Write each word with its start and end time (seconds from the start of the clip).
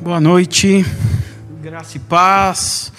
Boa 0.00 0.20
noite, 0.20 0.84
graça 1.62 1.96
e 1.96 2.00
paz. 2.00 2.92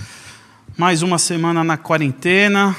Mais 0.76 1.04
uma 1.04 1.20
semana 1.20 1.64
na 1.64 1.78
quarentena, 1.78 2.76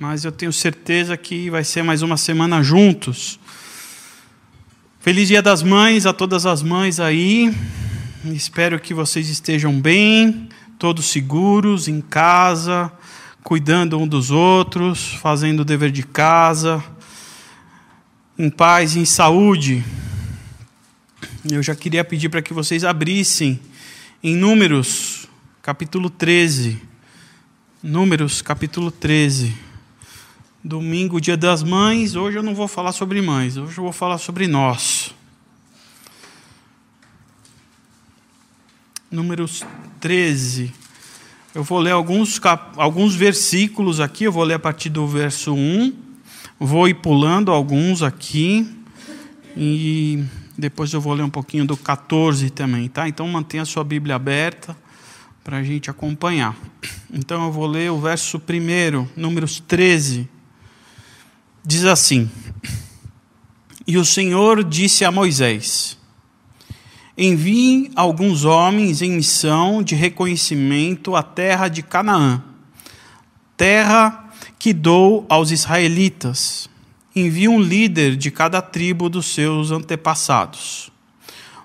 mas 0.00 0.24
eu 0.24 0.32
tenho 0.32 0.52
certeza 0.52 1.16
que 1.16 1.50
vai 1.50 1.62
ser 1.62 1.82
mais 1.82 2.00
uma 2.00 2.16
semana 2.16 2.62
juntos. 2.62 3.38
Feliz 5.00 5.28
Dia 5.28 5.42
das 5.42 5.62
Mães 5.62 6.06
a 6.06 6.12
todas 6.12 6.46
as 6.46 6.62
mães 6.62 6.98
aí. 6.98 7.54
Espero 8.24 8.80
que 8.80 8.94
vocês 8.94 9.28
estejam 9.28 9.78
bem, 9.78 10.48
todos 10.78 11.06
seguros 11.06 11.88
em 11.88 12.00
casa, 12.00 12.90
cuidando 13.44 13.98
um 13.98 14.08
dos 14.08 14.30
outros, 14.30 15.14
fazendo 15.20 15.60
o 15.60 15.64
dever 15.64 15.90
de 15.90 16.02
casa, 16.02 16.82
em 18.38 18.48
paz 18.48 18.96
e 18.96 19.00
em 19.00 19.04
saúde. 19.04 19.84
Eu 21.50 21.60
já 21.60 21.74
queria 21.74 22.04
pedir 22.04 22.28
para 22.28 22.40
que 22.40 22.54
vocês 22.54 22.84
abrissem 22.84 23.58
em 24.22 24.36
Números, 24.36 25.26
capítulo 25.60 26.08
13. 26.08 26.80
Números, 27.82 28.40
capítulo 28.40 28.92
13. 28.92 29.52
Domingo, 30.62 31.20
dia 31.20 31.36
das 31.36 31.64
mães. 31.64 32.14
Hoje 32.14 32.38
eu 32.38 32.44
não 32.44 32.54
vou 32.54 32.68
falar 32.68 32.92
sobre 32.92 33.20
mães, 33.20 33.56
hoje 33.56 33.76
eu 33.76 33.82
vou 33.82 33.92
falar 33.92 34.18
sobre 34.18 34.46
nós. 34.46 35.12
Números 39.10 39.64
13. 39.98 40.72
Eu 41.52 41.64
vou 41.64 41.80
ler 41.80 41.90
alguns, 41.90 42.40
alguns 42.76 43.16
versículos 43.16 43.98
aqui, 43.98 44.22
eu 44.22 44.32
vou 44.32 44.44
ler 44.44 44.54
a 44.54 44.60
partir 44.60 44.90
do 44.90 45.08
verso 45.08 45.52
1. 45.52 45.92
Vou 46.60 46.86
ir 46.86 46.94
pulando 46.94 47.50
alguns 47.50 48.00
aqui. 48.00 48.64
E 49.56 50.24
depois 50.56 50.92
eu 50.92 51.00
vou 51.00 51.14
ler 51.14 51.22
um 51.22 51.30
pouquinho 51.30 51.64
do 51.64 51.76
14 51.76 52.50
também, 52.50 52.88
tá? 52.88 53.08
Então 53.08 53.26
mantenha 53.26 53.62
a 53.62 53.66
sua 53.66 53.82
Bíblia 53.82 54.16
aberta 54.16 54.76
para 55.42 55.58
a 55.58 55.62
gente 55.62 55.90
acompanhar. 55.90 56.56
Então 57.12 57.44
eu 57.44 57.52
vou 57.52 57.66
ler 57.66 57.90
o 57.90 58.00
verso 58.00 58.38
primeiro, 58.38 59.08
números 59.16 59.60
13. 59.60 60.28
Diz 61.64 61.84
assim: 61.84 62.30
E 63.86 63.96
o 63.96 64.04
Senhor 64.04 64.62
disse 64.62 65.04
a 65.04 65.10
Moisés: 65.10 65.98
Envie 67.16 67.90
alguns 67.94 68.44
homens 68.44 69.02
em 69.02 69.12
missão 69.12 69.82
de 69.82 69.94
reconhecimento 69.94 71.16
à 71.16 71.22
terra 71.22 71.68
de 71.68 71.82
Canaã, 71.82 72.42
terra 73.56 74.30
que 74.58 74.72
dou 74.72 75.26
aos 75.28 75.50
israelitas 75.50 76.70
envia 77.14 77.50
um 77.50 77.60
líder 77.60 78.16
de 78.16 78.30
cada 78.30 78.62
tribo 78.62 79.08
dos 79.08 79.26
seus 79.26 79.70
antepassados. 79.70 80.90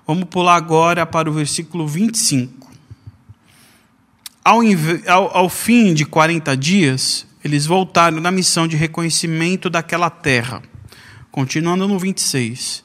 Vamos 0.06 0.24
pular 0.24 0.56
agora 0.56 1.04
para 1.06 1.28
o 1.28 1.32
versículo 1.32 1.86
25. 1.86 2.68
Ao, 4.44 4.60
ao, 5.06 5.36
ao 5.36 5.48
fim 5.48 5.92
de 5.92 6.04
40 6.04 6.56
dias, 6.56 7.26
eles 7.44 7.66
voltaram 7.66 8.20
na 8.20 8.30
missão 8.30 8.66
de 8.66 8.76
reconhecimento 8.76 9.68
daquela 9.68 10.10
terra. 10.10 10.62
Continuando 11.30 11.86
no 11.86 11.98
26. 11.98 12.82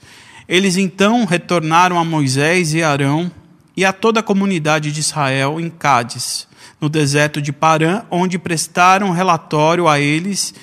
Eles 0.47 0.75
então 0.77 1.25
retornaram 1.25 1.97
a 1.97 2.03
Moisés 2.03 2.73
e 2.73 2.83
Arão 2.83 3.31
e 3.75 3.83
a 3.85 3.93
toda 3.93 4.19
a 4.19 4.23
comunidade 4.23 4.91
de 4.91 4.99
Israel 4.99 5.59
em 5.59 5.69
Cádiz, 5.69 6.47
no 6.79 6.89
deserto 6.89 7.41
de 7.41 7.51
Parã, 7.51 8.03
onde 8.11 8.37
prestaram 8.37 9.11
relatório 9.11 9.87
a 9.87 9.99
eles 9.99 10.53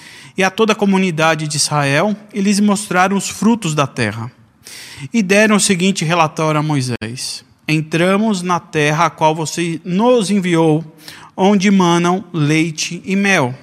e 0.40 0.42
a 0.42 0.50
toda 0.50 0.72
a 0.72 0.76
comunidade 0.76 1.46
de 1.46 1.58
Israel, 1.58 2.16
e 2.32 2.40
lhes 2.40 2.60
mostraram 2.60 3.14
os 3.14 3.28
frutos 3.28 3.74
da 3.74 3.86
terra. 3.86 4.32
E 5.12 5.22
deram 5.22 5.56
o 5.56 5.60
seguinte 5.60 6.02
relatório 6.02 6.58
a 6.58 6.62
Moisés: 6.62 7.44
Entramos 7.68 8.40
na 8.40 8.58
terra 8.58 9.04
a 9.04 9.10
qual 9.10 9.34
você 9.34 9.78
nos 9.84 10.30
enviou, 10.30 10.82
onde 11.36 11.70
manam 11.70 12.24
leite 12.32 13.02
e 13.04 13.14
mel. 13.14 13.54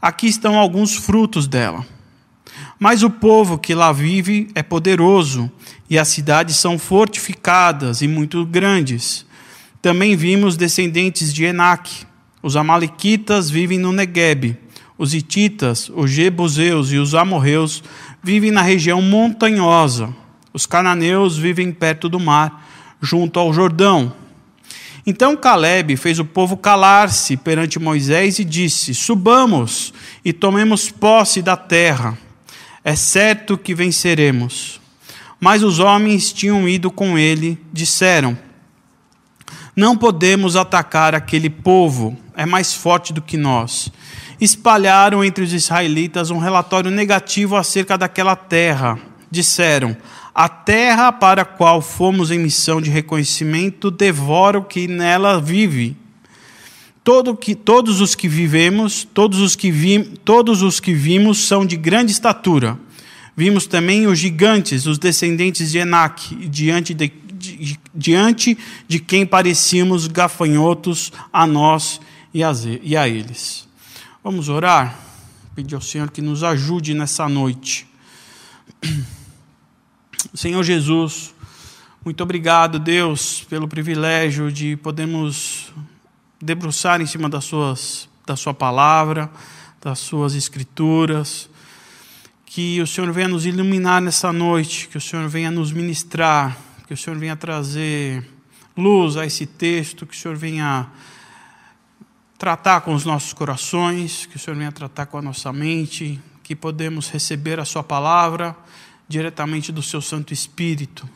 Aqui 0.00 0.28
estão 0.28 0.56
alguns 0.56 0.94
frutos 0.94 1.48
dela. 1.48 1.84
Mas 2.78 3.02
o 3.02 3.10
povo 3.10 3.58
que 3.58 3.74
lá 3.74 3.90
vive 3.90 4.46
é 4.54 4.62
poderoso, 4.62 5.50
e 5.90 5.98
as 5.98 6.06
cidades 6.06 6.54
são 6.54 6.78
fortificadas 6.78 8.02
e 8.02 8.06
muito 8.06 8.46
grandes. 8.46 9.26
Também 9.80 10.14
vimos 10.14 10.56
descendentes 10.56 11.34
de 11.34 11.42
Enaque. 11.42 12.06
Os 12.40 12.54
amalequitas 12.54 13.50
vivem 13.50 13.78
no 13.78 13.90
Neguebe 13.90 14.56
os 14.98 15.14
hititas, 15.14 15.90
os 15.94 16.10
jebuseus 16.10 16.92
e 16.92 16.98
os 16.98 17.14
amorreus 17.14 17.82
vivem 18.22 18.50
na 18.50 18.62
região 18.62 19.00
montanhosa. 19.00 20.14
Os 20.52 20.66
cananeus 20.66 21.36
vivem 21.36 21.72
perto 21.72 22.08
do 22.08 22.20
mar, 22.20 22.68
junto 23.00 23.40
ao 23.40 23.52
Jordão. 23.52 24.12
Então 25.06 25.36
Caleb 25.36 25.96
fez 25.96 26.18
o 26.18 26.24
povo 26.24 26.56
calar-se 26.56 27.36
perante 27.36 27.78
Moisés 27.78 28.38
e 28.38 28.44
disse: 28.44 28.94
Subamos 28.94 29.92
e 30.24 30.32
tomemos 30.32 30.90
posse 30.90 31.42
da 31.42 31.56
terra. 31.56 32.16
É 32.84 32.94
certo 32.94 33.58
que 33.58 33.74
venceremos. 33.74 34.80
Mas 35.40 35.64
os 35.64 35.80
homens 35.80 36.32
tinham 36.32 36.68
ido 36.68 36.90
com 36.90 37.18
ele, 37.18 37.58
disseram: 37.72 38.38
Não 39.74 39.96
podemos 39.96 40.54
atacar 40.54 41.14
aquele 41.14 41.50
povo, 41.50 42.16
é 42.36 42.46
mais 42.46 42.72
forte 42.72 43.12
do 43.12 43.20
que 43.20 43.36
nós 43.36 43.90
espalharam 44.42 45.22
entre 45.22 45.44
os 45.44 45.52
israelitas 45.52 46.30
um 46.30 46.38
relatório 46.38 46.90
negativo 46.90 47.54
acerca 47.54 47.96
daquela 47.96 48.34
terra. 48.34 48.98
Disseram: 49.30 49.96
A 50.34 50.48
terra 50.48 51.12
para 51.12 51.42
a 51.42 51.44
qual 51.44 51.80
fomos 51.80 52.32
em 52.32 52.40
missão 52.40 52.80
de 52.80 52.90
reconhecimento 52.90 53.88
devora 53.88 54.58
o 54.58 54.64
que 54.64 54.88
nela 54.88 55.40
vive. 55.40 55.96
Todo 57.04 57.36
que, 57.36 57.54
todos 57.54 58.00
os 58.00 58.14
que 58.14 58.28
vivemos, 58.28 59.06
todos 59.14 59.40
os 59.40 59.54
que, 59.54 59.70
vi, 59.70 60.04
todos 60.24 60.62
os 60.62 60.80
que 60.80 60.92
vimos 60.92 61.46
são 61.46 61.64
de 61.64 61.76
grande 61.76 62.12
estatura. 62.12 62.78
Vimos 63.36 63.66
também 63.66 64.06
os 64.06 64.18
gigantes, 64.18 64.86
os 64.86 64.98
descendentes 64.98 65.70
de 65.70 65.78
Enac, 65.78 66.34
diante 66.48 66.94
de, 66.94 67.12
de, 67.32 67.78
diante 67.94 68.58
de 68.86 69.00
quem 69.00 69.24
parecíamos 69.24 70.06
gafanhotos 70.06 71.12
a 71.32 71.46
nós 71.46 72.00
e 72.34 72.44
a, 72.44 72.52
e 72.82 72.96
a 72.96 73.08
eles. 73.08 73.71
Vamos 74.24 74.48
orar? 74.48 74.96
Pedir 75.52 75.74
ao 75.74 75.80
Senhor 75.80 76.08
que 76.08 76.22
nos 76.22 76.44
ajude 76.44 76.94
nessa 76.94 77.28
noite. 77.28 77.88
Senhor 80.32 80.62
Jesus, 80.62 81.34
muito 82.04 82.22
obrigado, 82.22 82.78
Deus, 82.78 83.44
pelo 83.50 83.66
privilégio 83.66 84.52
de 84.52 84.76
podermos 84.76 85.72
debruçar 86.40 87.00
em 87.00 87.06
cima 87.06 87.28
das 87.28 87.44
suas, 87.44 88.08
da 88.24 88.36
Sua 88.36 88.54
palavra, 88.54 89.28
das 89.80 89.98
Suas 89.98 90.36
escrituras. 90.36 91.50
Que 92.46 92.80
o 92.80 92.86
Senhor 92.86 93.10
venha 93.10 93.26
nos 93.26 93.44
iluminar 93.44 94.00
nessa 94.00 94.32
noite, 94.32 94.86
que 94.86 94.98
o 94.98 95.00
Senhor 95.00 95.28
venha 95.28 95.50
nos 95.50 95.72
ministrar, 95.72 96.56
que 96.86 96.94
o 96.94 96.96
Senhor 96.96 97.18
venha 97.18 97.34
trazer 97.34 98.24
luz 98.76 99.16
a 99.16 99.26
esse 99.26 99.46
texto, 99.46 100.06
que 100.06 100.14
o 100.14 100.16
Senhor 100.16 100.36
venha 100.36 100.88
tratar 102.42 102.80
com 102.80 102.92
os 102.92 103.04
nossos 103.04 103.32
corações, 103.32 104.26
que 104.26 104.34
o 104.34 104.38
Senhor 104.38 104.56
venha 104.56 104.72
tratar 104.72 105.06
com 105.06 105.16
a 105.16 105.22
nossa 105.22 105.52
mente, 105.52 106.20
que 106.42 106.56
podemos 106.56 107.08
receber 107.08 107.60
a 107.60 107.64
Sua 107.64 107.84
palavra 107.84 108.56
diretamente 109.06 109.70
do 109.70 109.80
Seu 109.80 110.02
Santo 110.02 110.32
Espírito. 110.32 111.08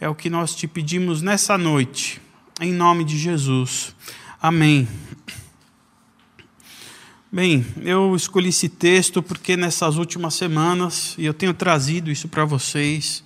É 0.00 0.08
o 0.08 0.16
que 0.16 0.28
nós 0.28 0.52
te 0.52 0.66
pedimos 0.66 1.22
nessa 1.22 1.56
noite, 1.56 2.20
em 2.60 2.72
nome 2.72 3.04
de 3.04 3.16
Jesus. 3.16 3.94
Amém. 4.42 4.88
Bem, 7.30 7.64
eu 7.80 8.16
escolhi 8.16 8.48
esse 8.48 8.68
texto 8.68 9.22
porque 9.22 9.56
nessas 9.56 9.96
últimas 9.96 10.34
semanas, 10.34 11.14
e 11.16 11.24
eu 11.24 11.32
tenho 11.32 11.54
trazido 11.54 12.10
isso 12.10 12.26
para 12.26 12.44
vocês, 12.44 13.22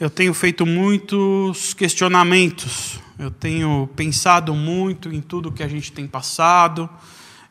eu 0.00 0.08
tenho 0.08 0.32
feito 0.32 0.64
muitos 0.64 1.74
questionamentos. 1.74 2.98
Eu 3.18 3.30
tenho 3.30 3.86
pensado 3.94 4.54
muito 4.54 5.12
em 5.12 5.20
tudo 5.20 5.52
que 5.52 5.62
a 5.62 5.68
gente 5.68 5.92
tem 5.92 6.06
passado, 6.06 6.88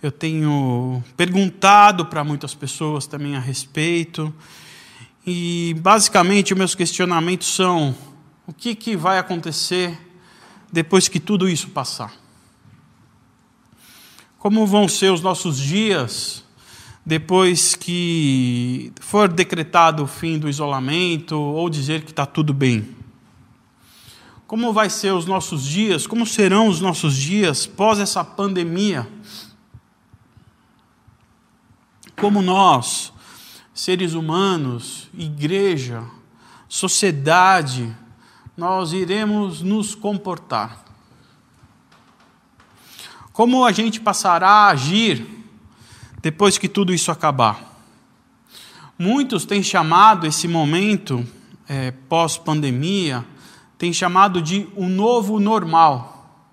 eu 0.02 0.12
tenho 0.12 1.04
perguntado 1.16 2.08
para 2.08 2.24
muitas 2.24 2.56
pessoas 2.56 3.06
também 3.06 3.36
a 3.36 3.40
respeito, 3.40 4.34
e 5.28 5.76
basicamente 5.80 6.56
meus 6.56 6.74
questionamentos 6.74 7.54
são: 7.54 7.96
o 8.48 8.52
que, 8.52 8.74
que 8.74 8.98
vai 8.98 9.20
acontecer 9.20 9.96
depois 10.74 11.08
que 11.08 11.20
tudo 11.20 11.48
isso 11.48 11.70
passar? 11.70 12.12
Como 14.40 14.66
vão 14.66 14.88
ser 14.88 15.12
os 15.12 15.22
nossos 15.22 15.60
dias 15.60 16.44
depois 17.10 17.74
que 17.74 18.94
for 19.02 19.28
decretado 19.28 20.04
o 20.04 20.08
fim 20.08 20.38
do 20.38 20.48
isolamento 20.48 21.36
ou 21.36 21.68
dizer 21.68 22.04
que 22.04 22.12
está 22.12 22.24
tudo 22.24 22.54
bem? 22.54 22.96
Como 24.46 24.72
vai 24.72 24.92
ser 24.92 25.12
os 25.12 25.26
nossos 25.26 25.66
dias? 25.66 26.06
Como 26.06 26.24
serão 26.24 26.68
os 26.68 26.80
nossos 26.80 27.16
dias 27.16 27.66
pós 27.66 27.98
essa 27.98 28.24
pandemia? 28.24 29.10
Como 32.16 32.44
nós, 32.44 33.12
seres 33.74 34.14
humanos, 34.14 35.10
igreja, 35.18 36.04
sociedade, 36.68 37.92
nós 38.56 38.94
iremos 38.94 39.64
nos 39.64 39.96
comportar? 39.96 40.86
Como 43.34 43.66
a 43.66 43.72
gente 43.72 44.00
passará 44.00 44.48
a 44.48 44.70
agir 44.70 45.39
depois 46.22 46.58
que 46.58 46.68
tudo 46.68 46.94
isso 46.94 47.12
acabar? 47.12 47.70
Muitos 48.98 49.46
têm 49.46 49.64
chamado 49.64 50.28
esse 50.28 50.48
momento 50.48 51.26
é, 51.68 51.92
pós-pandemia, 52.10 53.26
têm 53.78 53.94
chamado 53.94 54.42
de 54.42 54.68
um 54.76 54.90
novo 54.90 55.40
normal, 55.40 56.44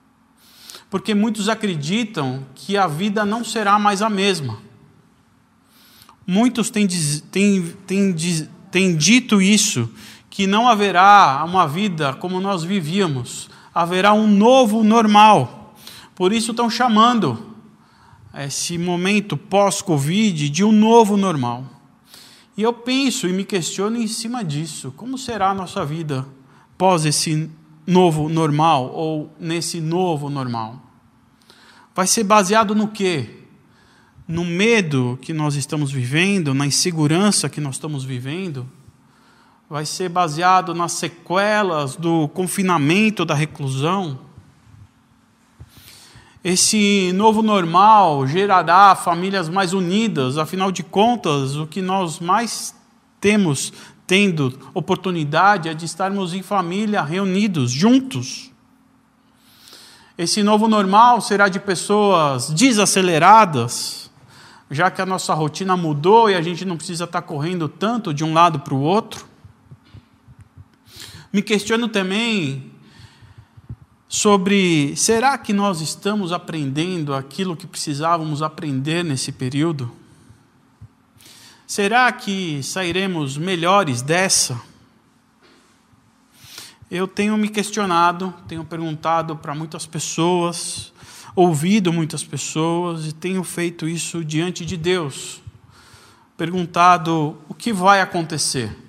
porque 0.89 1.15
muitos 1.15 1.49
acreditam 1.49 2.47
que 2.55 2.77
a 2.77 2.87
vida 2.87 3.25
não 3.25 3.43
será 3.43 3.79
mais 3.79 4.03
a 4.03 4.09
mesma. 4.09 4.59
Muitos 6.25 6.71
têm, 6.71 6.87
têm, 7.31 7.75
têm, 7.87 8.15
têm 8.71 8.97
dito 8.97 9.43
isso, 9.43 9.91
que 10.31 10.47
não 10.47 10.69
haverá 10.69 11.43
uma 11.45 11.67
vida 11.67 12.13
como 12.15 12.41
nós 12.41 12.63
vivíamos, 12.63 13.49
haverá 13.75 14.13
um 14.13 14.27
novo 14.27 14.85
normal. 14.85 15.75
Por 16.15 16.33
isso 16.33 16.53
estão 16.53 16.71
chamando 16.71 17.56
esse 18.44 18.77
momento 18.77 19.37
pós-Covid 19.37 20.50
de 20.50 20.62
um 20.62 20.73
novo 20.73 21.17
normal. 21.17 21.65
E 22.56 22.62
eu 22.62 22.73
penso 22.73 23.27
e 23.29 23.33
me 23.33 23.44
questiono 23.44 23.97
em 23.97 24.06
cima 24.06 24.44
disso: 24.44 24.93
como 24.97 25.17
será 25.17 25.50
a 25.50 25.55
nossa 25.55 25.85
vida 25.85 26.27
pós 26.77 27.05
esse 27.05 27.50
novo 27.87 28.29
normal 28.29 28.91
ou 28.93 29.33
nesse 29.38 29.81
novo 29.81 30.29
normal? 30.29 30.83
Vai 31.94 32.06
ser 32.06 32.25
baseado 32.25 32.75
no 32.75 32.88
quê? 32.88 33.31
No 34.29 34.44
medo 34.44 35.19
que 35.23 35.32
nós 35.32 35.55
estamos 35.55 35.91
vivendo, 35.91 36.53
na 36.53 36.67
insegurança 36.67 37.49
que 37.49 37.61
nós 37.61 37.77
estamos 37.77 38.05
vivendo? 38.05 38.69
Vai 39.69 39.87
ser 39.87 40.09
baseado 40.09 40.75
nas 40.75 40.93
sequelas 40.93 41.97
do 41.97 42.29
confinamento, 42.29 43.25
da 43.25 43.35
reclusão? 43.35 44.25
Esse 46.48 47.12
novo 47.12 47.43
normal 47.43 48.25
gerará 48.25 48.94
famílias 48.94 49.48
mais 49.48 49.72
unidas, 49.72 50.38
afinal 50.38 50.70
de 50.70 50.84
contas, 50.84 51.56
o 51.56 51.66
que 51.66 51.82
nós 51.82 52.20
mais 52.20 52.72
temos 53.20 53.72
tendo 54.06 54.56
oportunidade 54.72 55.69
é 55.69 55.75
de 55.75 55.84
estarmos 55.84 56.32
em 56.34 56.43
família, 56.43 57.02
reunidos, 57.02 57.72
juntos. 57.72 58.52
Esse 60.16 60.44
novo 60.44 60.69
normal 60.69 61.20
será 61.20 61.48
de 61.48 61.58
pessoas 61.58 62.48
desaceleradas, 62.50 64.08
já 64.70 64.88
que 64.88 65.02
a 65.02 65.06
nossa 65.06 65.34
rotina 65.34 65.76
mudou 65.76 66.31
e 66.31 66.37
a 66.37 66.43
gente 66.43 66.64
não 66.64 66.76
precisa 66.76 67.02
estar 67.02 67.22
correndo 67.22 67.69
tanto 67.69 68.14
de 68.14 68.22
um 68.22 68.32
lado 68.32 68.60
para 68.60 68.72
o 68.72 68.81
outro. 68.81 69.26
Me 71.32 71.43
questiono 71.43 71.88
também 71.88 72.70
sobre 74.08 74.94
será 74.97 75.37
que 75.37 75.53
nós 75.53 75.81
estamos 75.81 76.32
aprendendo 76.32 77.14
aquilo 77.14 77.56
que 77.56 77.67
precisávamos 77.67 78.43
aprender 78.43 79.05
nesse 79.05 79.32
período? 79.32 79.91
Será 81.67 82.12
que 82.12 82.62
sairemos 82.62 83.37
melhores 83.37 84.00
dessa? 84.00 84.61
Eu 86.88 87.08
tenho 87.08 87.37
me 87.37 87.49
questionado, 87.49 88.32
tenho 88.47 88.64
perguntado 88.64 89.35
para 89.35 89.53
muitas 89.53 89.85
pessoas, 89.85 90.93
ouvido 91.35 91.93
muitas 91.93 92.23
pessoas 92.23 93.06
e 93.06 93.12
tenho 93.12 93.43
feito 93.43 93.88
isso 93.88 94.25
diante 94.25 94.64
de 94.64 94.76
Deus. 94.76 95.43
Perguntado 96.37 97.37
o 97.49 97.55
que 97.55 97.73
vai 97.73 98.00
acontecer. 98.00 98.86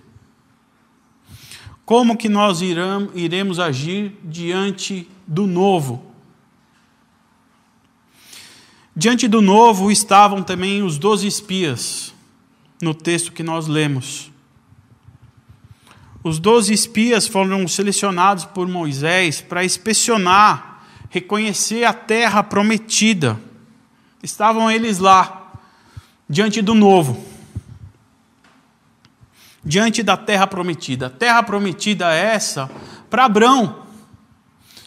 Como 1.88 2.18
que 2.18 2.28
nós 2.28 2.60
iremos 2.62 3.60
agir 3.60 4.19
diante 4.22 5.10
do 5.25 5.48
novo? 5.48 6.06
Diante 8.94 9.25
do 9.25 9.42
novo 9.42 9.89
estavam 9.89 10.44
também 10.44 10.84
os 10.84 10.98
doze 10.98 11.25
espias, 11.28 12.13
no 12.81 12.94
texto 12.94 13.31
que 13.31 13.42
nós 13.42 13.68
lemos. 13.68 14.30
Os 16.22 16.39
doze 16.39 16.74
espias 16.74 17.25
foram 17.25 17.66
selecionados 17.69 18.44
por 18.44 18.68
Moisés 18.68 19.40
para 19.40 19.63
inspecionar, 19.63 20.83
reconhecer 21.10 21.86
a 21.86 21.94
terra 21.94 22.44
prometida. 22.44 23.40
Estavam 24.22 24.69
eles 24.69 25.00
lá, 25.00 25.54
diante 26.30 26.62
do 26.62 26.75
novo 26.75 27.37
diante 29.68 30.02
da 30.02 30.16
terra 30.16 30.48
prometida. 30.48 31.10
Terra 31.10 31.44
prometida 31.44 32.14
é 32.14 32.36
essa 32.36 32.72
para 33.10 33.25
Abraão. 33.25 33.86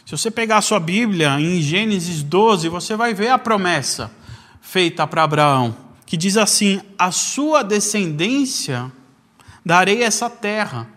Se 0.03 0.17
você 0.17 0.31
pegar 0.31 0.57
a 0.57 0.61
sua 0.61 0.79
Bíblia 0.79 1.39
em 1.39 1.61
Gênesis 1.61 2.23
12, 2.23 2.67
você 2.67 2.95
vai 2.95 3.13
ver 3.13 3.29
a 3.29 3.37
promessa 3.37 4.11
feita 4.59 5.05
para 5.05 5.23
Abraão, 5.23 5.77
que 6.03 6.17
diz 6.17 6.35
assim: 6.35 6.81
A 6.97 7.11
sua 7.11 7.63
descendência 7.63 8.91
darei 9.63 10.01
essa 10.01 10.29
terra. 10.29 10.87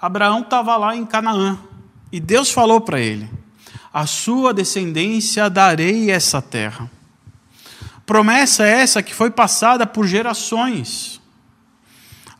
Abraão 0.00 0.40
estava 0.40 0.76
lá 0.76 0.94
em 0.94 1.06
Canaã 1.06 1.58
e 2.12 2.20
Deus 2.20 2.50
falou 2.50 2.82
para 2.82 3.00
ele: 3.00 3.30
A 3.92 4.06
sua 4.06 4.52
descendência 4.52 5.48
darei 5.48 6.10
essa 6.10 6.42
terra. 6.42 6.90
Promessa 8.04 8.66
essa 8.66 9.02
que 9.02 9.14
foi 9.14 9.30
passada 9.30 9.86
por 9.86 10.06
gerações. 10.06 11.19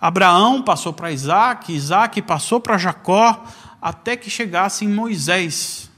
Abraão 0.01 0.63
passou 0.63 0.93
para 0.93 1.13
Isaac, 1.13 1.73
Isaac 1.73 2.23
passou 2.23 2.59
para 2.59 2.79
Jacó, 2.79 3.45
até 3.83 4.17
que 4.17 4.31
chegasse 4.31 4.85
em 4.85 4.89
Moisés, 4.89 5.91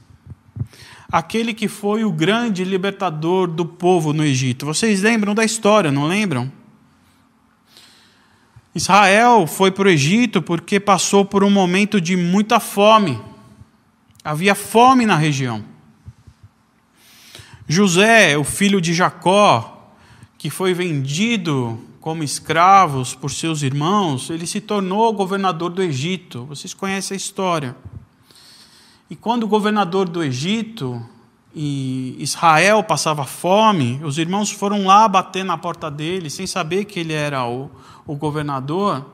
aquele 1.09 1.53
que 1.53 1.67
foi 1.67 2.03
o 2.03 2.11
grande 2.11 2.65
libertador 2.65 3.47
do 3.47 3.65
povo 3.65 4.11
no 4.11 4.23
Egito. 4.23 4.65
Vocês 4.65 5.01
lembram 5.01 5.33
da 5.33 5.45
história, 5.45 5.91
não 5.91 6.05
lembram? 6.05 6.51
Israel 8.75 9.45
foi 9.45 9.71
para 9.71 9.87
o 9.87 9.91
Egito 9.91 10.41
porque 10.41 10.79
passou 10.79 11.23
por 11.23 11.43
um 11.43 11.49
momento 11.49 12.01
de 12.01 12.15
muita 12.15 12.59
fome. 12.59 13.21
Havia 14.23 14.55
fome 14.55 15.05
na 15.05 15.15
região. 15.15 15.63
José, 17.67 18.37
o 18.37 18.43
filho 18.43 18.81
de 18.81 18.93
Jacó, 18.93 19.93
que 20.37 20.49
foi 20.49 20.73
vendido 20.73 21.79
como 22.03 22.21
escravos 22.21 23.15
por 23.15 23.31
seus 23.31 23.61
irmãos, 23.61 24.29
ele 24.29 24.45
se 24.45 24.59
tornou 24.59 25.13
governador 25.13 25.69
do 25.69 25.81
Egito. 25.81 26.43
Vocês 26.43 26.73
conhecem 26.73 27.15
a 27.15 27.17
história. 27.17 27.77
E 29.09 29.15
quando 29.15 29.43
o 29.43 29.47
governador 29.47 30.09
do 30.09 30.21
Egito 30.21 31.01
e 31.55 32.17
Israel 32.19 32.83
passava 32.83 33.23
fome, 33.23 34.01
os 34.03 34.17
irmãos 34.17 34.51
foram 34.51 34.85
lá 34.85 35.07
bater 35.07 35.45
na 35.45 35.57
porta 35.57 35.89
dele, 35.89 36.29
sem 36.29 36.45
saber 36.45 36.83
que 36.83 36.99
ele 36.99 37.13
era 37.13 37.47
o, 37.47 37.71
o 38.05 38.17
governador, 38.17 39.05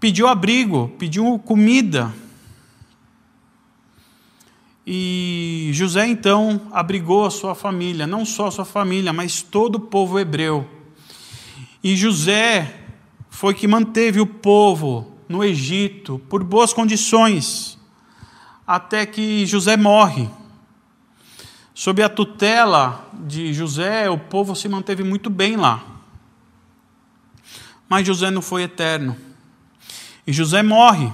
pediu 0.00 0.28
abrigo, 0.28 0.90
pediu 0.98 1.38
comida. 1.38 2.10
E 4.86 5.68
José 5.74 6.06
então 6.06 6.62
abrigou 6.72 7.26
a 7.26 7.30
sua 7.30 7.54
família, 7.54 8.06
não 8.06 8.24
só 8.24 8.46
a 8.46 8.50
sua 8.50 8.64
família, 8.64 9.12
mas 9.12 9.42
todo 9.42 9.74
o 9.74 9.80
povo 9.80 10.18
hebreu. 10.18 10.77
E 11.82 11.94
José 11.96 12.74
foi 13.30 13.54
que 13.54 13.68
manteve 13.68 14.20
o 14.20 14.26
povo 14.26 15.16
no 15.28 15.44
Egito 15.44 16.20
por 16.28 16.42
boas 16.42 16.72
condições, 16.72 17.78
até 18.66 19.06
que 19.06 19.46
José 19.46 19.76
morre. 19.76 20.28
Sob 21.72 22.02
a 22.02 22.08
tutela 22.08 23.08
de 23.12 23.54
José, 23.54 24.10
o 24.10 24.18
povo 24.18 24.56
se 24.56 24.68
manteve 24.68 25.04
muito 25.04 25.30
bem 25.30 25.56
lá. 25.56 25.84
Mas 27.88 28.04
José 28.04 28.30
não 28.30 28.42
foi 28.42 28.64
eterno. 28.64 29.16
E 30.26 30.32
José 30.32 30.62
morre. 30.62 31.12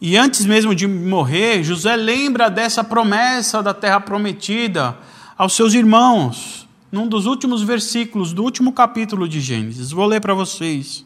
E 0.00 0.16
antes 0.16 0.46
mesmo 0.46 0.76
de 0.76 0.86
morrer, 0.86 1.64
José 1.64 1.96
lembra 1.96 2.48
dessa 2.48 2.84
promessa 2.84 3.60
da 3.60 3.74
terra 3.74 4.00
prometida 4.00 4.96
aos 5.36 5.54
seus 5.54 5.74
irmãos 5.74 6.67
num 6.90 7.06
dos 7.06 7.26
últimos 7.26 7.62
versículos 7.62 8.32
do 8.32 8.42
último 8.42 8.72
capítulo 8.72 9.28
de 9.28 9.40
Gênesis. 9.40 9.90
Vou 9.90 10.06
ler 10.06 10.20
para 10.20 10.34
vocês. 10.34 11.04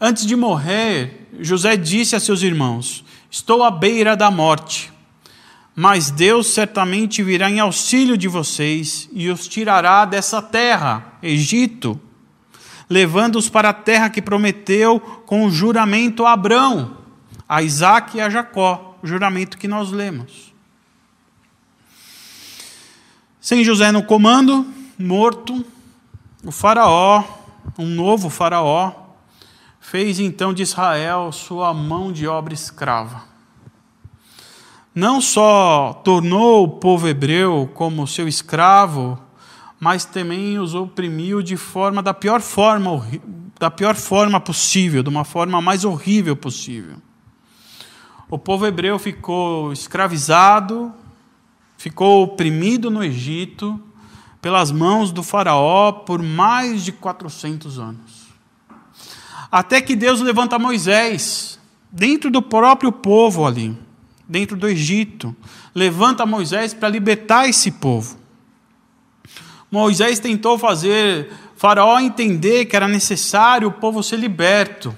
Antes 0.00 0.26
de 0.26 0.36
morrer, 0.36 1.28
José 1.40 1.76
disse 1.76 2.16
a 2.16 2.20
seus 2.20 2.42
irmãos: 2.42 3.04
Estou 3.30 3.62
à 3.62 3.70
beira 3.70 4.16
da 4.16 4.30
morte, 4.30 4.92
mas 5.74 6.10
Deus 6.10 6.48
certamente 6.48 7.22
virá 7.22 7.50
em 7.50 7.60
auxílio 7.60 8.16
de 8.16 8.28
vocês 8.28 9.08
e 9.12 9.30
os 9.30 9.48
tirará 9.48 10.04
dessa 10.04 10.42
terra, 10.42 11.18
Egito, 11.22 11.98
levando-os 12.90 13.48
para 13.48 13.70
a 13.70 13.74
terra 13.74 14.10
que 14.10 14.20
prometeu 14.20 15.00
com 15.00 15.46
o 15.46 15.50
juramento 15.50 16.26
a 16.26 16.32
Abrão, 16.32 16.98
a 17.48 17.62
Isaac 17.62 18.16
e 18.16 18.20
a 18.20 18.28
Jacó, 18.28 18.98
o 19.02 19.06
juramento 19.06 19.56
que 19.56 19.68
nós 19.68 19.90
lemos. 19.90 20.54
Sem 23.40 23.62
José 23.62 23.92
no 23.92 24.02
comando, 24.02 24.66
morto, 24.98 25.64
o 26.42 26.50
Faraó, 26.50 27.22
um 27.78 27.86
novo 27.86 28.30
Faraó, 28.30 28.92
fez 29.78 30.18
então 30.18 30.54
de 30.54 30.62
Israel 30.62 31.30
sua 31.32 31.74
mão 31.74 32.10
de 32.10 32.26
obra 32.26 32.54
escrava. 32.54 33.24
não 34.94 35.20
só 35.20 36.00
tornou 36.02 36.64
o 36.64 36.68
povo 36.68 37.06
hebreu 37.06 37.70
como 37.74 38.06
seu 38.06 38.26
escravo, 38.26 39.18
mas 39.78 40.06
também 40.06 40.58
os 40.58 40.74
oprimiu 40.74 41.42
de 41.42 41.54
forma 41.54 42.02
da 42.02 42.14
pior 42.14 42.40
forma, 42.40 43.06
da 43.60 43.70
pior 43.70 43.94
forma 43.94 44.40
possível, 44.40 45.02
de 45.02 45.10
uma 45.10 45.22
forma 45.22 45.60
mais 45.60 45.84
horrível 45.84 46.34
possível. 46.34 46.96
O 48.30 48.38
povo 48.38 48.66
hebreu 48.66 48.98
ficou 48.98 49.70
escravizado, 49.70 50.90
ficou 51.76 52.22
oprimido 52.22 52.90
no 52.90 53.04
Egito 53.04 53.78
pelas 54.46 54.70
mãos 54.70 55.10
do 55.10 55.24
faraó 55.24 55.90
por 55.90 56.22
mais 56.22 56.84
de 56.84 56.92
400 56.92 57.80
anos. 57.80 58.28
Até 59.50 59.80
que 59.80 59.96
Deus 59.96 60.20
levanta 60.20 60.56
Moisés, 60.56 61.58
dentro 61.90 62.30
do 62.30 62.40
próprio 62.40 62.92
povo 62.92 63.44
ali, 63.44 63.76
dentro 64.28 64.56
do 64.56 64.68
Egito, 64.68 65.34
levanta 65.74 66.24
Moisés 66.24 66.72
para 66.72 66.88
libertar 66.88 67.48
esse 67.48 67.72
povo. 67.72 68.18
Moisés 69.68 70.20
tentou 70.20 70.56
fazer 70.56 71.28
Faraó 71.56 71.98
entender 71.98 72.66
que 72.66 72.76
era 72.76 72.86
necessário 72.86 73.66
o 73.66 73.72
povo 73.72 74.00
ser 74.00 74.16
liberto. 74.16 74.96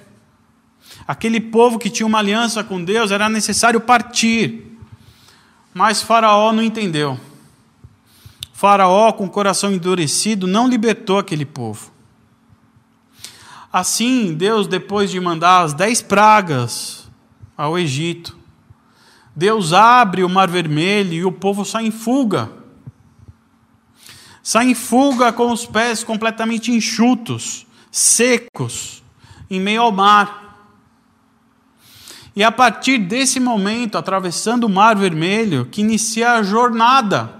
Aquele 1.06 1.40
povo 1.40 1.78
que 1.78 1.88
tinha 1.88 2.06
uma 2.06 2.18
aliança 2.18 2.62
com 2.62 2.84
Deus 2.84 3.10
era 3.10 3.30
necessário 3.30 3.80
partir. 3.80 4.76
Mas 5.72 6.02
Faraó 6.02 6.52
não 6.52 6.62
entendeu. 6.62 7.18
Faraó, 8.58 9.12
com 9.12 9.26
o 9.26 9.30
coração 9.30 9.70
endurecido, 9.70 10.48
não 10.48 10.66
libertou 10.66 11.16
aquele 11.16 11.44
povo. 11.44 11.92
Assim, 13.72 14.34
Deus, 14.34 14.66
depois 14.66 15.12
de 15.12 15.20
mandar 15.20 15.62
as 15.62 15.72
dez 15.72 16.02
pragas 16.02 17.08
ao 17.56 17.78
Egito, 17.78 18.36
Deus 19.36 19.72
abre 19.72 20.24
o 20.24 20.28
mar 20.28 20.50
vermelho 20.50 21.12
e 21.12 21.24
o 21.24 21.30
povo 21.30 21.64
sai 21.64 21.86
em 21.86 21.92
fuga 21.92 22.50
sai 24.42 24.70
em 24.70 24.74
fuga 24.74 25.32
com 25.32 25.52
os 25.52 25.64
pés 25.64 26.02
completamente 26.02 26.72
enxutos, 26.72 27.64
secos, 27.92 29.04
em 29.48 29.60
meio 29.60 29.82
ao 29.82 29.92
mar. 29.92 30.58
E 32.34 32.42
a 32.42 32.50
partir 32.50 32.98
desse 32.98 33.38
momento, 33.38 33.96
atravessando 33.96 34.64
o 34.64 34.68
Mar 34.68 34.96
Vermelho, 34.96 35.66
que 35.66 35.82
inicia 35.82 36.32
a 36.32 36.42
jornada. 36.42 37.37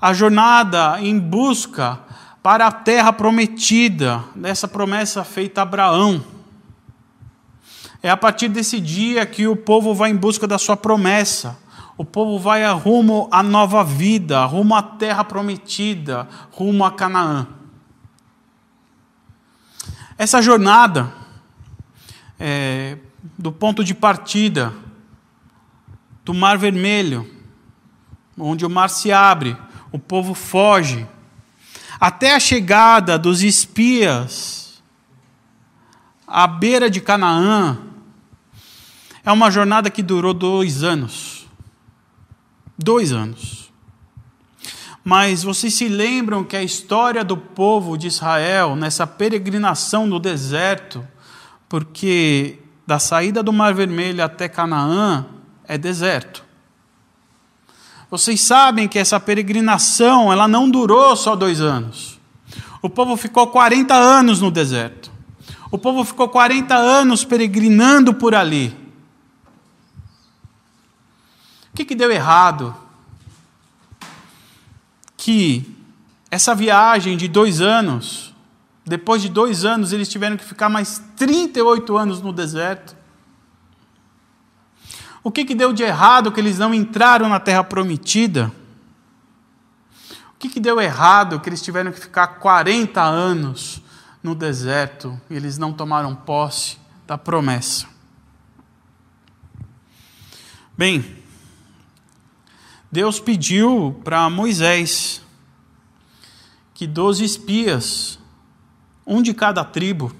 A 0.00 0.12
jornada 0.12 1.00
em 1.00 1.18
busca 1.18 2.00
para 2.42 2.66
a 2.66 2.72
terra 2.72 3.12
prometida, 3.12 4.24
dessa 4.34 4.68
promessa 4.68 5.24
feita 5.24 5.60
a 5.60 5.62
Abraão. 5.62 6.24
É 8.02 8.08
a 8.08 8.16
partir 8.16 8.48
desse 8.48 8.80
dia 8.80 9.26
que 9.26 9.46
o 9.46 9.56
povo 9.56 9.94
vai 9.94 10.10
em 10.10 10.16
busca 10.16 10.46
da 10.46 10.58
sua 10.58 10.76
promessa 10.76 11.58
o 11.98 12.04
povo 12.04 12.38
vai 12.38 12.64
rumo 12.74 13.28
à 13.28 13.42
nova 13.42 13.82
vida, 13.82 14.44
rumo 14.44 14.76
à 14.76 14.82
terra 14.82 15.24
prometida, 15.24 16.28
rumo 16.52 16.84
a 16.84 16.92
Canaã. 16.92 17.48
Essa 20.16 20.40
jornada, 20.40 21.12
é, 22.38 22.98
do 23.36 23.50
ponto 23.50 23.82
de 23.82 23.96
partida 23.96 24.72
do 26.24 26.32
Mar 26.32 26.56
Vermelho, 26.56 27.28
onde 28.38 28.64
o 28.64 28.70
mar 28.70 28.90
se 28.90 29.10
abre, 29.10 29.56
o 29.90 29.98
povo 29.98 30.34
foge, 30.34 31.06
até 32.00 32.34
a 32.34 32.40
chegada 32.40 33.18
dos 33.18 33.42
espias 33.42 34.82
à 36.26 36.46
beira 36.46 36.90
de 36.90 37.00
Canaã, 37.00 37.78
é 39.24 39.32
uma 39.32 39.50
jornada 39.50 39.90
que 39.90 40.02
durou 40.02 40.32
dois 40.32 40.82
anos. 40.82 41.46
Dois 42.78 43.12
anos. 43.12 43.70
Mas 45.02 45.42
vocês 45.42 45.74
se 45.74 45.88
lembram 45.88 46.44
que 46.44 46.56
a 46.56 46.62
história 46.62 47.24
do 47.24 47.36
povo 47.36 47.96
de 47.96 48.06
Israel 48.06 48.76
nessa 48.76 49.06
peregrinação 49.06 50.06
no 50.06 50.20
deserto, 50.20 51.06
porque 51.68 52.58
da 52.86 52.98
saída 52.98 53.42
do 53.42 53.52
Mar 53.52 53.74
Vermelho 53.74 54.22
até 54.22 54.48
Canaã 54.48 55.26
é 55.64 55.76
deserto. 55.76 56.47
Vocês 58.10 58.40
sabem 58.40 58.88
que 58.88 58.98
essa 58.98 59.20
peregrinação 59.20 60.32
ela 60.32 60.48
não 60.48 60.68
durou 60.68 61.14
só 61.16 61.36
dois 61.36 61.60
anos. 61.60 62.18
O 62.80 62.88
povo 62.88 63.16
ficou 63.16 63.46
40 63.48 63.94
anos 63.94 64.40
no 64.40 64.50
deserto. 64.50 65.10
O 65.70 65.78
povo 65.78 66.04
ficou 66.04 66.28
40 66.28 66.74
anos 66.74 67.24
peregrinando 67.24 68.14
por 68.14 68.34
ali 68.34 68.88
que, 71.78 71.84
que 71.84 71.94
deu 71.94 72.10
errado? 72.10 72.74
Que 75.16 75.64
essa 76.30 76.54
viagem 76.54 77.16
de 77.16 77.28
dois 77.28 77.60
anos, 77.60 78.34
depois 78.84 79.22
de 79.22 79.28
dois 79.28 79.64
anos, 79.64 79.92
eles 79.92 80.08
tiveram 80.08 80.36
que 80.36 80.44
ficar 80.44 80.68
mais 80.68 81.02
38 81.16 81.96
anos 81.96 82.20
no 82.20 82.32
deserto. 82.32 82.96
O 85.22 85.30
que, 85.30 85.44
que 85.44 85.54
deu 85.54 85.72
de 85.72 85.82
errado 85.82 86.30
que 86.30 86.40
eles 86.40 86.58
não 86.58 86.72
entraram 86.72 87.28
na 87.28 87.40
terra 87.40 87.64
prometida? 87.64 88.52
O 90.34 90.38
que, 90.38 90.48
que 90.48 90.60
deu 90.60 90.80
errado 90.80 91.40
que 91.40 91.48
eles 91.48 91.60
tiveram 91.60 91.90
que 91.90 91.98
ficar 91.98 92.26
40 92.26 93.02
anos 93.02 93.82
no 94.22 94.34
deserto 94.34 95.20
e 95.28 95.34
eles 95.34 95.58
não 95.58 95.72
tomaram 95.72 96.14
posse 96.14 96.78
da 97.06 97.18
promessa? 97.18 97.86
Bem, 100.76 101.16
Deus 102.90 103.18
pediu 103.18 104.00
para 104.04 104.30
Moisés 104.30 105.20
que 106.72 106.86
doze 106.86 107.24
espias, 107.24 108.20
um 109.04 109.20
de 109.20 109.34
cada 109.34 109.64
tribo, 109.64 110.14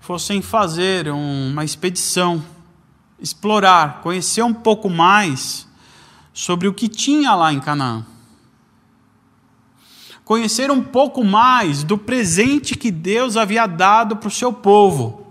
fossem 0.00 0.42
fazer 0.42 1.08
uma 1.08 1.64
expedição, 1.64 2.44
explorar, 3.20 4.00
conhecer 4.02 4.42
um 4.42 4.54
pouco 4.54 4.88
mais 4.90 5.66
sobre 6.32 6.68
o 6.68 6.74
que 6.74 6.88
tinha 6.88 7.34
lá 7.34 7.52
em 7.52 7.60
Canaã. 7.60 8.04
Conhecer 10.24 10.70
um 10.70 10.82
pouco 10.82 11.22
mais 11.24 11.84
do 11.84 11.96
presente 11.96 12.76
que 12.76 12.90
Deus 12.90 13.36
havia 13.36 13.66
dado 13.66 14.16
para 14.16 14.28
o 14.28 14.30
seu 14.30 14.52
povo 14.52 15.26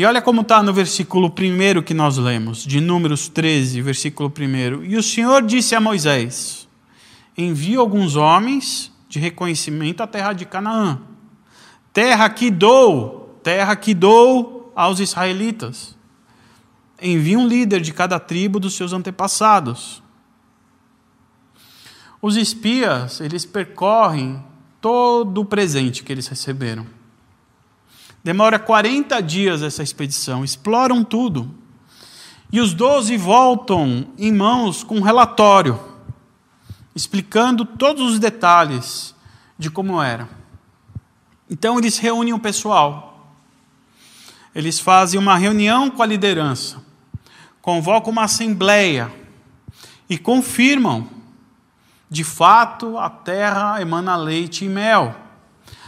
e 0.00 0.04
olha 0.06 0.22
como 0.22 0.40
está 0.40 0.62
no 0.62 0.72
versículo 0.72 1.28
1 1.28 1.82
que 1.82 1.92
nós 1.92 2.16
lemos, 2.16 2.64
de 2.64 2.80
Números 2.80 3.28
13, 3.28 3.82
versículo 3.82 4.32
1. 4.34 4.84
E 4.84 4.96
o 4.96 5.02
Senhor 5.02 5.42
disse 5.42 5.74
a 5.74 5.80
Moisés: 5.80 6.66
Envie 7.36 7.76
alguns 7.76 8.16
homens 8.16 8.90
de 9.10 9.18
reconhecimento 9.18 10.02
à 10.02 10.06
terra 10.06 10.32
de 10.32 10.46
Canaã, 10.46 11.02
terra 11.92 12.30
que 12.30 12.50
dou, 12.50 13.38
terra 13.42 13.76
que 13.76 13.92
dou 13.92 14.72
aos 14.74 15.00
israelitas. 15.00 15.94
Envie 17.00 17.36
um 17.36 17.46
líder 17.46 17.80
de 17.80 17.92
cada 17.92 18.20
tribo 18.20 18.60
dos 18.60 18.74
seus 18.74 18.92
antepassados. 18.92 20.02
Os 22.20 22.36
espias, 22.36 23.20
eles 23.20 23.46
percorrem 23.46 24.44
todo 24.80 25.40
o 25.40 25.44
presente 25.44 26.02
que 26.02 26.12
eles 26.12 26.26
receberam 26.26 27.00
Demora 28.22 28.58
40 28.58 29.20
dias 29.22 29.62
essa 29.62 29.82
expedição, 29.82 30.44
exploram 30.44 31.02
tudo. 31.02 31.50
E 32.52 32.60
os 32.60 32.74
doze 32.74 33.16
voltam 33.16 34.08
em 34.18 34.32
mãos 34.32 34.82
com 34.82 34.96
um 34.96 35.02
relatório, 35.02 35.80
explicando 36.94 37.64
todos 37.64 38.12
os 38.12 38.18
detalhes 38.18 39.14
de 39.58 39.70
como 39.70 40.02
era. 40.02 40.28
Então 41.48 41.78
eles 41.78 41.96
reúnem 41.96 42.34
o 42.34 42.38
pessoal. 42.38 43.34
Eles 44.54 44.78
fazem 44.78 45.18
uma 45.18 45.36
reunião 45.36 45.90
com 45.90 46.02
a 46.02 46.06
liderança, 46.06 46.82
convocam 47.62 48.12
uma 48.12 48.24
assembleia 48.24 49.12
e 50.08 50.18
confirmam: 50.18 51.08
de 52.08 52.24
fato, 52.24 52.98
a 52.98 53.08
terra 53.10 53.80
emana 53.80 54.16
leite 54.16 54.64
e 54.64 54.68
mel. 54.68 55.14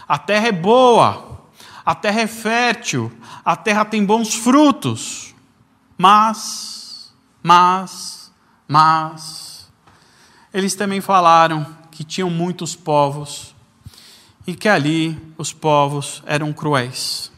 A 0.06 0.18
terra 0.18 0.48
é 0.48 0.52
boa 0.52 1.32
a 1.84 1.94
terra 1.94 2.20
é 2.20 2.26
fértil, 2.26 3.12
a 3.44 3.56
terra 3.56 3.84
tem 3.84 4.04
bons 4.04 4.34
frutos. 4.34 5.34
Mas, 5.98 7.12
mas, 7.42 8.32
mas, 8.66 9.70
eles 10.54 10.74
também 10.74 11.00
falaram 11.00 11.66
que 11.90 12.04
tinham 12.04 12.30
muitos 12.30 12.74
povos 12.74 13.54
e 14.46 14.54
que 14.54 14.68
ali 14.68 15.20
os 15.36 15.52
povos 15.52 16.22
eram 16.24 16.52
cruéis. 16.52 17.30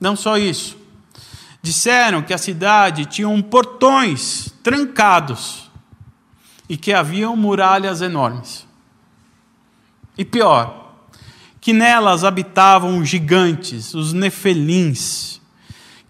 Não 0.00 0.16
só 0.16 0.38
isso, 0.38 0.76
disseram 1.64 2.20
que 2.20 2.34
a 2.34 2.36
cidade 2.36 3.06
tinha 3.06 3.42
portões 3.42 4.52
trancados 4.62 5.70
e 6.68 6.76
que 6.76 6.92
haviam 6.92 7.34
muralhas 7.34 8.02
enormes. 8.02 8.68
E 10.18 10.26
pior, 10.26 10.94
que 11.62 11.72
nelas 11.72 12.22
habitavam 12.22 13.02
gigantes, 13.02 13.94
os 13.94 14.12
nefelins, 14.12 15.40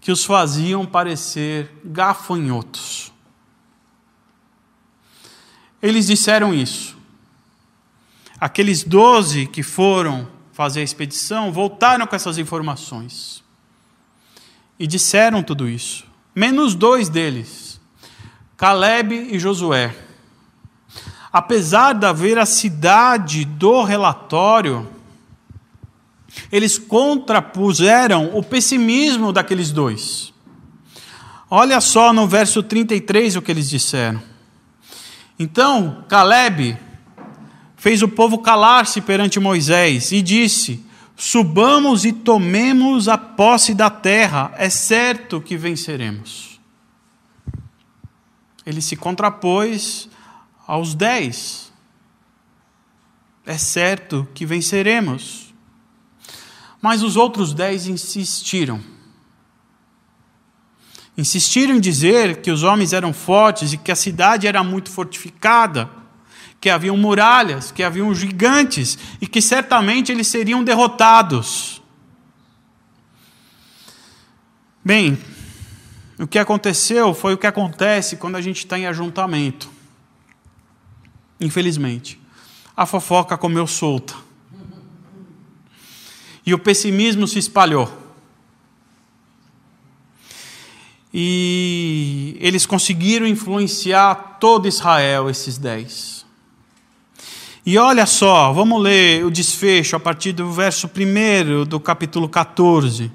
que 0.01 0.11
os 0.11 0.25
faziam 0.25 0.85
parecer 0.85 1.71
gafanhotos. 1.85 3.13
Eles 5.81 6.07
disseram 6.07 6.53
isso. 6.53 6.97
Aqueles 8.41 8.83
doze 8.83 9.47
que 9.47 9.63
foram 9.63 10.27
fazer 10.51 10.81
a 10.81 10.83
expedição 10.83 11.49
voltaram 11.53 12.05
com 12.05 12.15
essas 12.15 12.37
informações. 12.37 13.44
E 14.77 14.85
disseram 14.85 15.41
tudo 15.41 15.67
isso. 15.67 16.05
Menos 16.35 16.75
dois 16.75 17.07
deles, 17.07 17.79
Caleb 18.57 19.29
e 19.31 19.39
Josué. 19.39 19.95
Apesar 21.31 21.93
da 21.93 22.13
veracidade 22.13 23.43
do 23.45 23.83
relatório, 23.83 24.87
eles 26.51 26.77
contrapuseram 26.77 28.31
o 28.33 28.43
pessimismo 28.43 29.31
daqueles 29.31 29.71
dois. 29.71 30.33
Olha 31.49 31.79
só 31.79 32.11
no 32.11 32.27
verso 32.27 32.63
33 32.63 33.35
o 33.35 33.41
que 33.41 33.51
eles 33.51 33.69
disseram. 33.69 34.21
Então, 35.37 36.05
Caleb 36.07 36.77
fez 37.75 38.01
o 38.01 38.07
povo 38.07 38.37
calar-se 38.37 39.01
perante 39.01 39.39
Moisés 39.39 40.11
e 40.11 40.21
disse: 40.21 40.84
Subamos 41.15 42.03
e 42.03 42.11
tomemos 42.11 43.07
a 43.07 43.17
posse 43.17 43.73
da 43.73 43.89
terra, 43.89 44.53
é 44.57 44.69
certo 44.69 45.39
que 45.39 45.55
venceremos. 45.55 46.59
Ele 48.65 48.81
se 48.81 48.95
contrapôs 48.95 50.09
aos 50.67 50.93
dez. 50.93 51.71
É 53.45 53.57
certo 53.57 54.27
que 54.33 54.45
venceremos. 54.45 55.53
Mas 56.81 57.01
os 57.01 57.15
outros 57.15 57.53
dez 57.53 57.87
insistiram. 57.87 58.81
Insistiram 61.17 61.75
em 61.75 61.79
dizer 61.79 62.41
que 62.41 62.51
os 62.51 62.63
homens 62.63 62.91
eram 62.91 63.13
fortes 63.13 63.71
e 63.71 63.77
que 63.77 63.91
a 63.91 63.95
cidade 63.95 64.47
era 64.47 64.63
muito 64.63 64.89
fortificada 64.89 65.89
que 66.65 66.69
haviam 66.71 66.97
muralhas, 66.97 67.71
que 67.71 67.83
haviam 67.83 68.11
gigantes 68.15 68.97
e 69.21 69.27
que 69.27 69.39
certamente 69.39 70.11
eles 70.11 70.27
seriam 70.27 70.63
derrotados. 70.63 71.79
Bem, 74.83 75.15
o 76.17 76.25
que 76.25 76.39
aconteceu 76.39 77.13
foi 77.13 77.35
o 77.35 77.37
que 77.37 77.45
acontece 77.45 78.17
quando 78.17 78.35
a 78.35 78.41
gente 78.41 78.57
está 78.57 78.79
em 78.79 78.87
ajuntamento. 78.87 79.69
Infelizmente, 81.39 82.19
a 82.75 82.87
fofoca 82.87 83.37
comeu 83.37 83.67
solta. 83.67 84.15
E 86.43 86.51
o 86.51 86.57
pessimismo 86.57 87.27
se 87.27 87.37
espalhou. 87.37 87.95
E 91.13 92.35
eles 92.39 92.65
conseguiram 92.65 93.27
influenciar 93.27 94.39
todo 94.39 94.67
Israel, 94.67 95.29
esses 95.29 95.59
dez. 95.59 96.24
E 97.65 97.79
olha 97.79 98.05
só, 98.05 98.53
vamos 98.53 98.79
ler 98.79 99.25
o 99.25 99.31
desfecho 99.31 99.95
a 99.95 99.99
partir 99.99 100.33
do 100.33 100.51
verso 100.51 100.87
1 100.87 101.65
do 101.65 101.79
capítulo 101.79 102.29
14. 102.29 103.11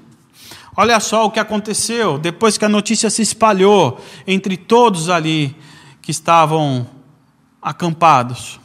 Olha 0.75 0.99
só 0.99 1.25
o 1.25 1.31
que 1.31 1.39
aconteceu 1.39 2.17
depois 2.17 2.57
que 2.57 2.65
a 2.65 2.69
notícia 2.69 3.09
se 3.09 3.21
espalhou 3.21 4.01
entre 4.27 4.57
todos 4.57 5.09
ali 5.09 5.55
que 6.01 6.11
estavam 6.11 6.85
acampados. 7.61 8.59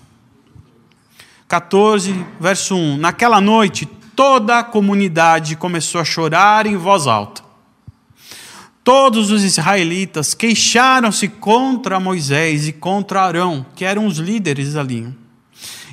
14, 1.46 2.26
verso 2.40 2.74
1. 2.74 2.96
Naquela 2.96 3.40
noite, 3.40 3.86
toda 4.16 4.58
a 4.58 4.64
comunidade 4.64 5.54
começou 5.54 6.00
a 6.00 6.04
chorar 6.04 6.66
em 6.66 6.76
voz 6.76 7.06
alta. 7.06 7.42
Todos 8.82 9.30
os 9.30 9.44
israelitas 9.44 10.34
queixaram-se 10.34 11.28
contra 11.28 12.00
Moisés 12.00 12.66
e 12.66 12.72
contra 12.72 13.22
Arão, 13.22 13.64
que 13.76 13.84
eram 13.84 14.04
os 14.04 14.18
líderes 14.18 14.74
ali. 14.74 15.14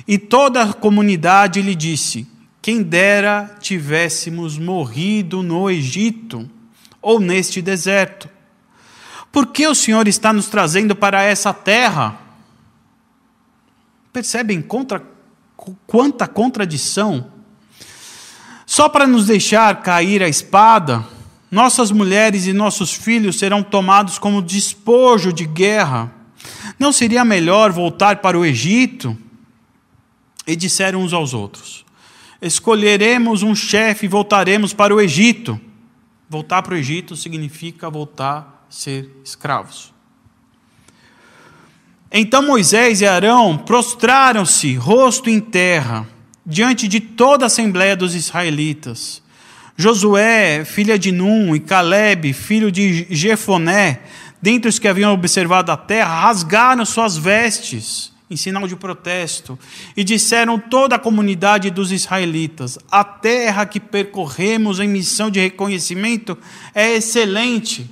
E 0.06 0.18
toda 0.18 0.62
a 0.62 0.72
comunidade 0.72 1.62
lhe 1.62 1.74
disse: 1.74 2.26
Quem 2.60 2.82
dera 2.82 3.56
tivéssemos 3.60 4.58
morrido 4.58 5.42
no 5.42 5.70
Egito 5.70 6.48
ou 7.00 7.20
neste 7.20 7.60
deserto. 7.60 8.28
Por 9.30 9.48
que 9.48 9.66
o 9.66 9.74
Senhor 9.74 10.08
está 10.08 10.32
nos 10.32 10.46
trazendo 10.46 10.94
para 10.94 11.22
essa 11.22 11.52
terra? 11.52 12.18
Percebem 14.12 14.62
contra, 14.62 15.02
quanta 15.86 16.26
contradição? 16.26 17.32
Só 18.64 18.88
para 18.88 19.06
nos 19.06 19.26
deixar 19.26 19.82
cair 19.82 20.22
a 20.22 20.28
espada, 20.28 21.04
nossas 21.50 21.90
mulheres 21.90 22.46
e 22.46 22.52
nossos 22.52 22.92
filhos 22.92 23.38
serão 23.38 23.62
tomados 23.62 24.18
como 24.18 24.40
despojo 24.40 25.32
de 25.32 25.44
guerra. 25.46 26.12
Não 26.78 26.92
seria 26.92 27.24
melhor 27.24 27.70
voltar 27.70 28.16
para 28.16 28.38
o 28.38 28.44
Egito? 28.44 29.16
E 30.46 30.54
disseram 30.54 31.00
uns 31.00 31.12
aos 31.12 31.32
outros: 31.32 31.84
Escolheremos 32.40 33.42
um 33.42 33.54
chefe 33.54 34.06
e 34.06 34.08
voltaremos 34.08 34.72
para 34.72 34.94
o 34.94 35.00
Egito. 35.00 35.58
Voltar 36.28 36.62
para 36.62 36.74
o 36.74 36.76
Egito 36.76 37.16
significa 37.16 37.88
voltar 37.88 38.66
a 38.68 38.72
ser 38.72 39.10
escravos. 39.24 39.92
Então 42.10 42.42
Moisés 42.42 43.00
e 43.00 43.06
Arão 43.06 43.58
prostraram-se, 43.58 44.74
rosto 44.74 45.28
em 45.28 45.40
terra, 45.40 46.06
diante 46.46 46.86
de 46.86 47.00
toda 47.00 47.44
a 47.44 47.48
assembléia 47.48 47.96
dos 47.96 48.14
israelitas. 48.14 49.22
Josué, 49.76 50.64
filha 50.64 50.96
de 50.96 51.10
Num, 51.10 51.56
e 51.56 51.60
Caleb, 51.60 52.32
filho 52.32 52.70
de 52.70 53.08
Jefoné, 53.10 54.02
dentre 54.40 54.68
os 54.68 54.78
que 54.78 54.86
haviam 54.86 55.12
observado 55.12 55.72
a 55.72 55.76
terra, 55.76 56.20
rasgaram 56.20 56.84
suas 56.84 57.16
vestes 57.16 58.13
em 58.34 58.36
sinal 58.36 58.66
de 58.66 58.76
protesto, 58.76 59.58
e 59.96 60.02
disseram 60.04 60.58
toda 60.58 60.96
a 60.96 60.98
comunidade 60.98 61.70
dos 61.70 61.92
israelitas: 61.92 62.78
A 62.90 63.02
terra 63.04 63.64
que 63.64 63.80
percorremos 63.80 64.80
em 64.80 64.88
missão 64.88 65.30
de 65.30 65.40
reconhecimento 65.40 66.36
é 66.74 66.94
excelente. 66.94 67.88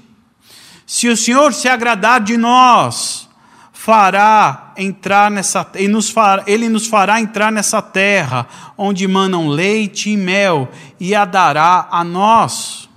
Se 0.84 1.08
o 1.08 1.16
Senhor 1.16 1.54
se 1.54 1.68
agradar 1.68 2.20
de 2.20 2.36
nós, 2.36 3.28
fará 3.72 4.74
entrar 4.76 5.30
nessa 5.30 5.66
ele 5.74 5.88
nos 5.88 6.10
fará, 6.10 6.42
ele 6.46 6.68
nos 6.68 6.86
fará 6.86 7.20
entrar 7.20 7.50
nessa 7.50 7.80
terra 7.80 8.46
onde 8.76 9.06
manam 9.08 9.48
leite 9.48 10.10
e 10.10 10.16
mel 10.16 10.68
e 11.00 11.14
a 11.14 11.24
dará 11.24 11.88
a 11.90 12.04
nós. 12.04 12.88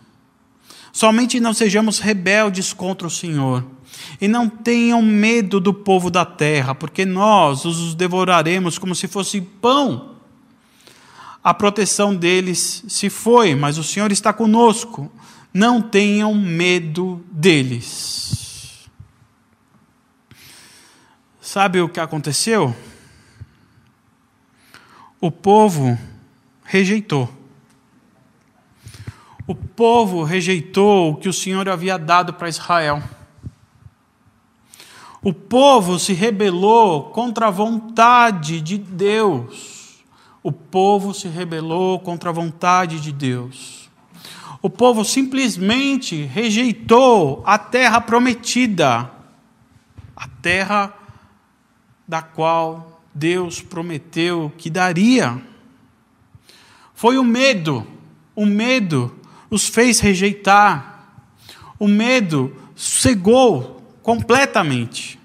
Somente 0.91 1.39
não 1.39 1.53
sejamos 1.53 1.99
rebeldes 1.99 2.73
contra 2.73 3.07
o 3.07 3.11
Senhor 3.11 3.74
e 4.19 4.27
não 4.27 4.49
tenham 4.49 5.01
medo 5.01 5.59
do 5.59 5.73
povo 5.73 6.09
da 6.09 6.25
terra, 6.25 6.73
porque 6.73 7.05
nós 7.05 7.65
os 7.65 7.95
devoraremos 7.95 8.77
como 8.77 8.95
se 8.95 9.07
fosse 9.07 9.41
pão. 9.41 10.15
A 11.43 11.53
proteção 11.53 12.15
deles 12.15 12.83
se 12.87 13.09
foi, 13.09 13.53
mas 13.53 13.77
o 13.77 13.83
Senhor 13.83 14.11
está 14.11 14.33
conosco. 14.33 15.11
Não 15.53 15.81
tenham 15.81 16.33
medo 16.33 17.23
deles. 17.31 18.89
Sabe 21.39 21.79
o 21.79 21.87
que 21.87 21.99
aconteceu? 21.99 22.75
O 25.21 25.31
povo 25.31 25.97
rejeitou. 26.63 27.31
O 29.47 29.53
povo 29.53 30.23
rejeitou 30.23 31.11
o 31.11 31.15
que 31.15 31.29
o 31.29 31.33
Senhor 31.33 31.69
havia 31.69 31.97
dado 31.97 32.33
para 32.33 32.49
Israel. 32.49 33.01
O 35.25 35.33
povo 35.33 35.97
se 35.97 36.13
rebelou 36.13 37.05
contra 37.05 37.47
a 37.47 37.49
vontade 37.49 38.61
de 38.61 38.77
Deus. 38.77 40.03
O 40.43 40.51
povo 40.51 41.15
se 41.15 41.27
rebelou 41.27 41.99
contra 41.99 42.29
a 42.29 42.31
vontade 42.31 42.99
de 42.99 43.11
Deus. 43.11 43.89
O 44.61 44.69
povo 44.69 45.03
simplesmente 45.03 46.21
rejeitou 46.25 47.41
a 47.43 47.57
terra 47.57 47.99
prometida, 47.99 49.09
a 50.15 50.27
terra 50.43 50.93
da 52.07 52.21
qual 52.21 53.01
Deus 53.11 53.63
prometeu 53.63 54.53
que 54.59 54.69
daria. 54.69 55.41
Foi 56.93 57.17
o 57.17 57.23
medo, 57.23 57.87
o 58.35 58.45
medo 58.45 59.19
os 59.49 59.67
fez 59.67 59.99
rejeitar. 59.99 61.09
O 61.79 61.87
medo 61.87 62.55
cegou 62.75 63.74
completamente. 64.05 65.19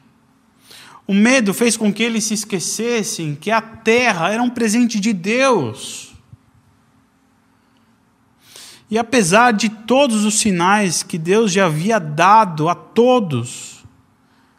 O 1.07 1.13
medo 1.13 1.53
fez 1.53 1.77
com 1.77 1.93
que 1.93 2.03
eles 2.03 2.25
se 2.25 2.33
esquecessem 2.33 3.35
que 3.35 3.51
a 3.51 3.61
terra 3.61 4.31
era 4.33 4.43
um 4.43 4.49
presente 4.49 4.99
de 4.99 5.13
Deus. 5.13 6.15
E 8.91 8.97
apesar 8.97 9.53
de 9.53 9.69
todos 9.69 10.25
os 10.25 10.39
sinais 10.39 11.03
que 11.03 11.19
Deus 11.19 11.53
já 11.53 11.67
havia 11.67 11.99
dado 11.99 12.71
a 12.71 12.75
todos, 12.75 13.85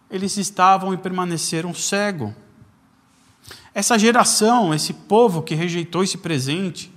eles 0.08 0.38
estavam 0.38 0.94
e 0.94 0.98
permaneceram 0.98 1.74
cegos. 1.74 2.32
Essa 3.74 3.98
geração, 3.98 4.72
esse 4.72 4.94
povo 4.94 5.42
que 5.42 5.56
rejeitou 5.56 6.04
esse 6.04 6.20
presente, 6.20 6.94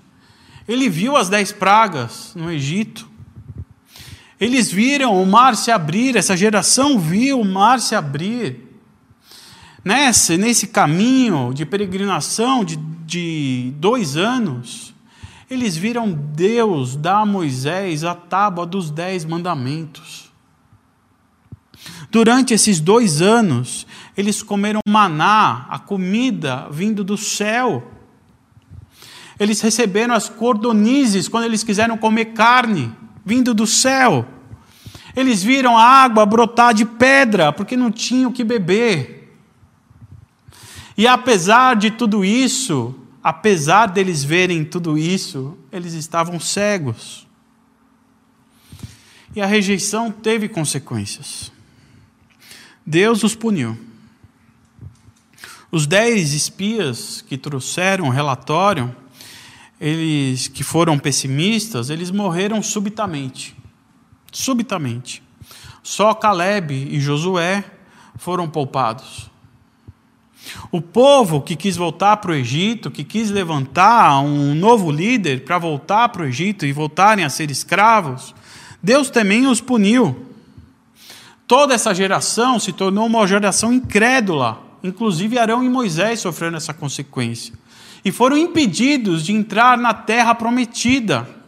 ele 0.68 0.90
viu 0.90 1.16
as 1.16 1.30
dez 1.30 1.52
pragas 1.52 2.34
no 2.34 2.52
Egito, 2.52 3.08
Eles 4.44 4.70
viram 4.70 5.22
o 5.22 5.24
mar 5.24 5.56
se 5.56 5.70
abrir, 5.70 6.16
essa 6.16 6.36
geração 6.36 6.98
viu 6.98 7.40
o 7.40 7.44
mar 7.46 7.80
se 7.80 7.94
abrir. 7.94 8.78
Nesse, 9.82 10.36
nesse 10.36 10.66
caminho 10.66 11.54
de 11.54 11.64
peregrinação 11.64 12.62
de, 12.62 12.76
de 12.76 13.72
dois 13.76 14.18
anos, 14.18 14.94
eles 15.50 15.78
viram 15.78 16.12
Deus 16.12 16.94
dar 16.94 17.20
a 17.20 17.26
Moisés 17.26 18.04
a 18.04 18.14
tábua 18.14 18.66
dos 18.66 18.90
dez 18.90 19.24
mandamentos. 19.24 20.30
Durante 22.10 22.52
esses 22.52 22.80
dois 22.80 23.22
anos, 23.22 23.86
eles 24.14 24.42
comeram 24.42 24.80
maná, 24.86 25.64
a 25.70 25.78
comida 25.78 26.68
vindo 26.70 27.02
do 27.02 27.16
céu. 27.16 27.90
Eles 29.40 29.62
receberam 29.62 30.14
as 30.14 30.28
cordonizes 30.28 31.28
quando 31.28 31.44
eles 31.44 31.64
quiseram 31.64 31.96
comer 31.96 32.26
carne, 32.34 32.94
vindo 33.24 33.54
do 33.54 33.66
céu. 33.66 34.33
Eles 35.16 35.42
viram 35.42 35.76
a 35.76 35.82
água 35.82 36.26
brotar 36.26 36.74
de 36.74 36.84
pedra, 36.84 37.52
porque 37.52 37.76
não 37.76 37.90
tinham 37.90 38.30
o 38.30 38.32
que 38.32 38.42
beber. 38.42 39.32
E 40.96 41.06
apesar 41.06 41.76
de 41.76 41.90
tudo 41.90 42.24
isso, 42.24 42.94
apesar 43.22 43.86
deles 43.86 44.22
verem 44.22 44.64
tudo 44.64 44.98
isso, 44.98 45.56
eles 45.72 45.92
estavam 45.94 46.38
cegos. 46.38 47.26
E 49.34 49.40
a 49.40 49.46
rejeição 49.46 50.10
teve 50.10 50.48
consequências. 50.48 51.50
Deus 52.86 53.22
os 53.22 53.34
puniu. 53.34 53.76
Os 55.70 55.86
dez 55.86 56.32
espias 56.34 57.20
que 57.22 57.36
trouxeram 57.36 58.06
o 58.06 58.10
relatório, 58.10 58.94
eles 59.80 60.46
que 60.46 60.62
foram 60.62 60.96
pessimistas, 60.98 61.90
eles 61.90 62.12
morreram 62.12 62.62
subitamente. 62.62 63.56
Subitamente. 64.34 65.22
Só 65.80 66.12
Caleb 66.12 66.74
e 66.74 66.98
Josué 66.98 67.64
foram 68.16 68.48
poupados. 68.48 69.30
O 70.72 70.80
povo 70.80 71.40
que 71.40 71.54
quis 71.54 71.76
voltar 71.76 72.16
para 72.16 72.32
o 72.32 72.34
Egito, 72.34 72.90
que 72.90 73.04
quis 73.04 73.30
levantar 73.30 74.20
um 74.20 74.54
novo 74.54 74.90
líder 74.90 75.44
para 75.44 75.56
voltar 75.56 76.08
para 76.08 76.22
o 76.22 76.26
Egito 76.26 76.66
e 76.66 76.72
voltarem 76.72 77.24
a 77.24 77.30
ser 77.30 77.48
escravos, 77.48 78.34
Deus 78.82 79.08
também 79.08 79.46
os 79.46 79.60
puniu. 79.60 80.26
Toda 81.46 81.72
essa 81.72 81.94
geração 81.94 82.58
se 82.58 82.72
tornou 82.72 83.06
uma 83.06 83.26
geração 83.26 83.72
incrédula, 83.72 84.60
inclusive 84.82 85.38
Arão 85.38 85.62
e 85.62 85.68
Moisés 85.68 86.18
sofreram 86.18 86.56
essa 86.56 86.74
consequência. 86.74 87.54
E 88.04 88.10
foram 88.10 88.36
impedidos 88.36 89.24
de 89.24 89.32
entrar 89.32 89.78
na 89.78 89.94
terra 89.94 90.34
prometida. 90.34 91.43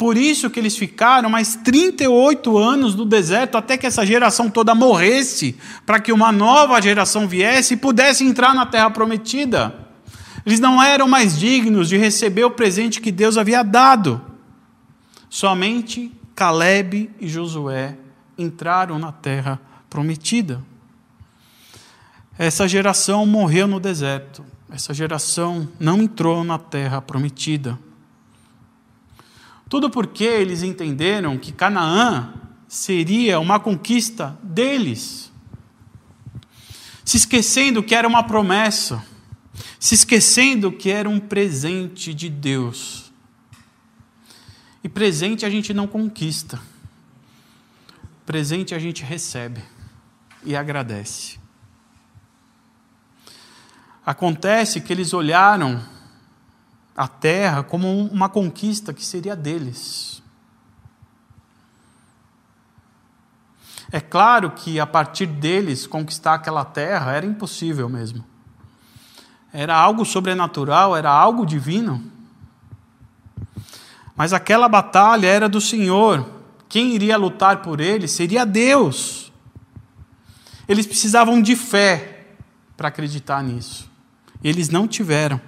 Por 0.00 0.16
isso 0.16 0.48
que 0.48 0.58
eles 0.58 0.78
ficaram 0.78 1.28
mais 1.28 1.56
38 1.56 2.56
anos 2.56 2.94
no 2.94 3.04
deserto 3.04 3.58
até 3.58 3.76
que 3.76 3.86
essa 3.86 4.06
geração 4.06 4.48
toda 4.48 4.74
morresse, 4.74 5.58
para 5.84 6.00
que 6.00 6.10
uma 6.10 6.32
nova 6.32 6.80
geração 6.80 7.28
viesse 7.28 7.74
e 7.74 7.76
pudesse 7.76 8.24
entrar 8.24 8.54
na 8.54 8.64
terra 8.64 8.88
prometida. 8.88 9.74
Eles 10.46 10.58
não 10.58 10.82
eram 10.82 11.06
mais 11.06 11.38
dignos 11.38 11.86
de 11.86 11.98
receber 11.98 12.44
o 12.44 12.50
presente 12.50 12.98
que 12.98 13.12
Deus 13.12 13.36
havia 13.36 13.62
dado. 13.62 14.22
Somente 15.28 16.10
Caleb 16.34 17.10
e 17.20 17.28
Josué 17.28 17.98
entraram 18.38 18.98
na 18.98 19.12
terra 19.12 19.60
prometida. 19.90 20.62
Essa 22.38 22.66
geração 22.66 23.26
morreu 23.26 23.68
no 23.68 23.78
deserto. 23.78 24.42
Essa 24.72 24.94
geração 24.94 25.68
não 25.78 26.00
entrou 26.00 26.42
na 26.42 26.58
terra 26.58 27.02
prometida. 27.02 27.78
Tudo 29.70 29.88
porque 29.88 30.24
eles 30.24 30.64
entenderam 30.64 31.38
que 31.38 31.52
Canaã 31.52 32.34
seria 32.66 33.38
uma 33.38 33.60
conquista 33.60 34.36
deles. 34.42 35.30
Se 37.04 37.16
esquecendo 37.16 37.80
que 37.80 37.94
era 37.94 38.08
uma 38.08 38.24
promessa, 38.24 39.06
se 39.78 39.94
esquecendo 39.94 40.72
que 40.72 40.90
era 40.90 41.08
um 41.08 41.20
presente 41.20 42.12
de 42.12 42.28
Deus. 42.28 43.12
E 44.82 44.88
presente 44.88 45.46
a 45.46 45.50
gente 45.50 45.72
não 45.72 45.86
conquista, 45.86 46.60
presente 48.26 48.74
a 48.74 48.78
gente 48.80 49.04
recebe 49.04 49.62
e 50.44 50.56
agradece. 50.56 51.38
Acontece 54.04 54.80
que 54.80 54.92
eles 54.92 55.14
olharam 55.14 55.80
a 56.96 57.08
terra 57.08 57.62
como 57.62 58.06
uma 58.06 58.28
conquista 58.28 58.92
que 58.92 59.04
seria 59.04 59.36
deles. 59.36 60.22
É 63.92 64.00
claro 64.00 64.50
que 64.52 64.78
a 64.78 64.86
partir 64.86 65.26
deles 65.26 65.86
conquistar 65.86 66.34
aquela 66.34 66.64
terra 66.64 67.12
era 67.12 67.26
impossível 67.26 67.88
mesmo. 67.88 68.24
Era 69.52 69.74
algo 69.74 70.04
sobrenatural, 70.04 70.96
era 70.96 71.10
algo 71.10 71.44
divino. 71.44 72.02
Mas 74.14 74.32
aquela 74.32 74.68
batalha 74.68 75.26
era 75.26 75.48
do 75.48 75.60
Senhor. 75.60 76.24
Quem 76.68 76.94
iria 76.94 77.16
lutar 77.16 77.62
por 77.62 77.80
eles 77.80 78.12
seria 78.12 78.46
Deus. 78.46 79.32
Eles 80.68 80.86
precisavam 80.86 81.42
de 81.42 81.56
fé 81.56 82.28
para 82.76 82.88
acreditar 82.88 83.42
nisso. 83.42 83.90
Eles 84.44 84.68
não 84.68 84.86
tiveram. 84.86 85.40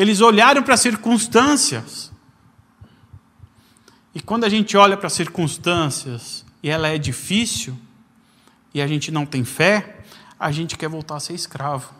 Eles 0.00 0.22
olharam 0.22 0.62
para 0.62 0.72
as 0.72 0.80
circunstâncias. 0.80 2.10
E 4.14 4.20
quando 4.22 4.44
a 4.44 4.48
gente 4.48 4.74
olha 4.74 4.96
para 4.96 5.08
as 5.08 5.12
circunstâncias 5.12 6.42
e 6.62 6.70
ela 6.70 6.88
é 6.88 6.96
difícil, 6.96 7.78
e 8.72 8.80
a 8.80 8.86
gente 8.86 9.10
não 9.10 9.26
tem 9.26 9.44
fé, 9.44 9.98
a 10.38 10.50
gente 10.50 10.78
quer 10.78 10.88
voltar 10.88 11.16
a 11.16 11.20
ser 11.20 11.34
escravo. 11.34 11.92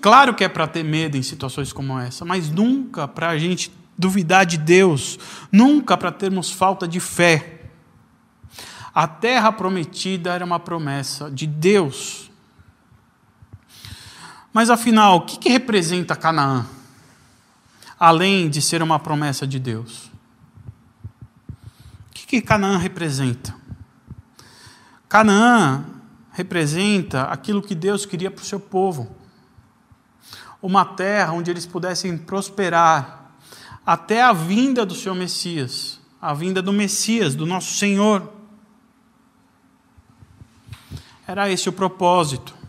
Claro 0.00 0.34
que 0.34 0.42
é 0.42 0.48
para 0.48 0.66
ter 0.66 0.82
medo 0.82 1.16
em 1.16 1.22
situações 1.22 1.72
como 1.72 2.00
essa, 2.00 2.24
mas 2.24 2.50
nunca 2.50 3.06
para 3.06 3.28
a 3.28 3.38
gente 3.38 3.70
duvidar 3.96 4.44
de 4.44 4.58
Deus, 4.58 5.20
nunca 5.52 5.96
para 5.96 6.10
termos 6.10 6.50
falta 6.50 6.88
de 6.88 6.98
fé. 6.98 7.60
A 8.92 9.06
terra 9.06 9.52
prometida 9.52 10.32
era 10.32 10.44
uma 10.44 10.58
promessa 10.58 11.30
de 11.30 11.46
Deus 11.46 12.28
mas 14.54 14.70
afinal, 14.70 15.16
o 15.16 15.20
que, 15.22 15.36
que 15.36 15.48
representa 15.48 16.14
Canaã? 16.14 16.64
Além 17.98 18.48
de 18.48 18.62
ser 18.62 18.84
uma 18.84 19.00
promessa 19.00 19.48
de 19.48 19.58
Deus. 19.58 20.12
O 22.08 22.14
que, 22.14 22.24
que 22.24 22.40
Canaã 22.40 22.78
representa? 22.78 23.52
Canaã 25.08 25.84
representa 26.30 27.24
aquilo 27.24 27.60
que 27.60 27.74
Deus 27.74 28.06
queria 28.06 28.30
para 28.30 28.42
o 28.42 28.46
seu 28.46 28.60
povo. 28.60 29.16
Uma 30.62 30.84
terra 30.84 31.32
onde 31.32 31.50
eles 31.50 31.66
pudessem 31.66 32.16
prosperar 32.16 33.32
até 33.84 34.22
a 34.22 34.32
vinda 34.32 34.86
do 34.86 34.94
seu 34.94 35.16
Messias, 35.16 35.98
a 36.22 36.32
vinda 36.32 36.62
do 36.62 36.72
Messias, 36.72 37.34
do 37.34 37.44
nosso 37.44 37.74
Senhor. 37.74 38.32
Era 41.26 41.50
esse 41.50 41.68
o 41.68 41.72
propósito. 41.72 42.62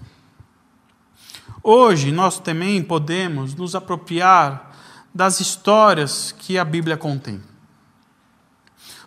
Hoje 1.68 2.12
nós 2.12 2.38
também 2.38 2.84
podemos 2.84 3.56
nos 3.56 3.74
apropriar 3.74 4.78
das 5.12 5.40
histórias 5.40 6.32
que 6.32 6.60
a 6.60 6.64
Bíblia 6.64 6.96
contém. 6.96 7.42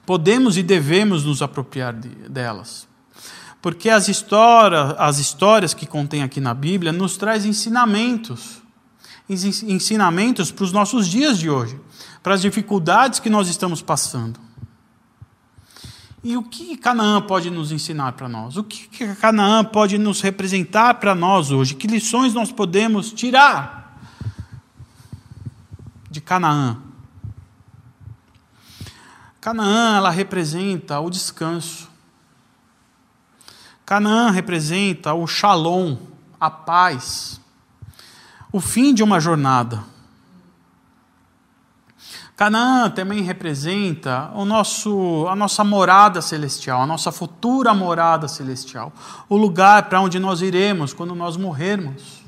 Podemos 0.05 0.57
e 0.57 0.63
devemos 0.65 1.25
nos 1.25 1.41
apropriar 1.41 1.95
de, 1.95 2.09
delas. 2.09 2.89
Porque 3.63 3.89
as, 3.89 4.09
histórias, 4.09 4.97
as 4.99 5.21
histórias 5.21 5.73
que 5.73 5.87
contém 5.87 6.25
aqui 6.25 6.41
na 6.41 6.53
Bíblia 6.53 6.91
nos 6.91 7.17
traz 7.17 7.45
ensinamentos. 7.45 8.61
Ensinamentos 9.29 10.51
para 10.51 10.65
os 10.65 10.73
nossos 10.73 11.07
dias 11.07 11.39
de 11.39 11.49
hoje, 11.49 11.79
para 12.25 12.35
as 12.35 12.43
dificuldades 12.43 13.21
que 13.21 13.31
nós 13.31 13.49
estamos 13.49 13.81
passando. 13.81 14.41
E 16.23 16.37
o 16.37 16.43
que 16.43 16.77
Canaã 16.77 17.23
pode 17.23 17.51
nos 17.51 17.71
ensinar 17.71 18.13
para 18.13 18.29
nós? 18.29 18.57
O 18.57 18.65
que 18.65 19.15
Canaã 19.17 19.65
pode 19.65 19.97
nos 19.99 20.21
representar 20.21 20.95
para 20.95 21.15
nós 21.15 21.51
hoje? 21.51 21.75
Que 21.75 21.87
lições 21.87 22.35
nós 22.35 22.51
podemos 22.51 23.13
tirar 23.13 23.99
de 26.11 26.21
Canaã? 26.21 26.79
Canaã, 29.41 29.97
ela 29.97 30.11
representa 30.11 30.99
o 30.99 31.09
descanso. 31.09 31.89
Canaã 33.87 34.31
representa 34.31 35.15
o 35.15 35.27
shalom, 35.27 35.97
a 36.39 36.51
paz, 36.51 37.41
o 38.53 38.61
fim 38.61 38.93
de 38.93 39.03
uma 39.03 39.21
jornada. 39.21 39.83
Canaã 42.39 42.89
também 42.89 43.21
representa 43.21 44.31
o 44.33 44.45
nosso, 44.45 45.27
a 45.29 45.35
nossa 45.35 45.65
morada 45.65 46.23
celestial, 46.23 46.81
a 46.81 46.87
nossa 46.87 47.11
futura 47.11 47.75
morada 47.75 48.29
celestial, 48.29 48.93
o 49.29 49.37
lugar 49.37 49.89
para 49.89 50.01
onde 50.01 50.21
nós 50.21 50.41
iremos 50.41 50.93
quando 50.93 51.17
nós 51.17 51.37
morrermos. 51.37 52.23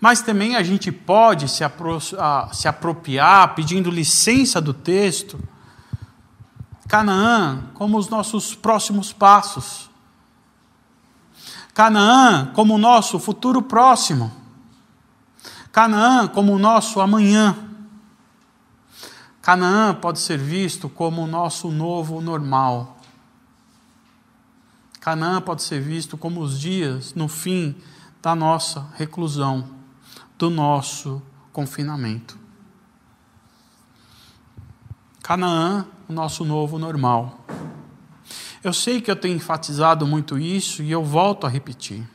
Mas 0.00 0.22
também 0.22 0.54
a 0.54 0.62
gente 0.62 0.92
pode 0.92 1.48
se, 1.48 1.64
apro 1.64 1.98
se 2.52 2.68
apropriar, 2.68 3.56
pedindo 3.56 3.90
licença 3.90 4.60
do 4.60 4.72
texto, 4.72 5.36
Canaã 6.86 7.64
como 7.74 7.98
os 7.98 8.08
nossos 8.08 8.54
próximos 8.54 9.12
passos. 9.12 9.90
Canaã 11.74 12.52
como 12.54 12.76
o 12.76 12.78
nosso 12.78 13.18
futuro 13.18 13.60
próximo. 13.60 14.45
Canaã 15.76 16.26
como 16.26 16.54
o 16.54 16.58
nosso 16.58 17.02
amanhã. 17.02 17.54
Canaã 19.42 19.94
pode 19.94 20.20
ser 20.20 20.38
visto 20.38 20.88
como 20.88 21.22
o 21.22 21.26
nosso 21.26 21.70
novo 21.70 22.18
normal. 22.22 22.96
Canaã 24.98 25.38
pode 25.38 25.62
ser 25.62 25.82
visto 25.82 26.16
como 26.16 26.40
os 26.40 26.58
dias 26.58 27.12
no 27.12 27.28
fim 27.28 27.76
da 28.22 28.34
nossa 28.34 28.88
reclusão, 28.94 29.68
do 30.38 30.48
nosso 30.48 31.20
confinamento. 31.52 32.38
Canaã, 35.22 35.86
o 36.08 36.12
nosso 36.14 36.42
novo 36.42 36.78
normal. 36.78 37.38
Eu 38.64 38.72
sei 38.72 39.02
que 39.02 39.10
eu 39.10 39.16
tenho 39.16 39.36
enfatizado 39.36 40.06
muito 40.06 40.38
isso 40.38 40.82
e 40.82 40.90
eu 40.90 41.04
volto 41.04 41.46
a 41.46 41.50
repetir. 41.50 42.08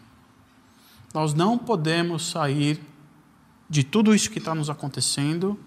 Nós 1.13 1.36
não 1.36 1.60
podemos 1.60 2.26
sair 2.26 2.90
de 3.71 3.84
tudo 3.84 4.13
isso 4.13 4.29
que 4.29 4.38
está 4.38 4.53
nos 4.53 4.69
acontecendo 4.69 5.60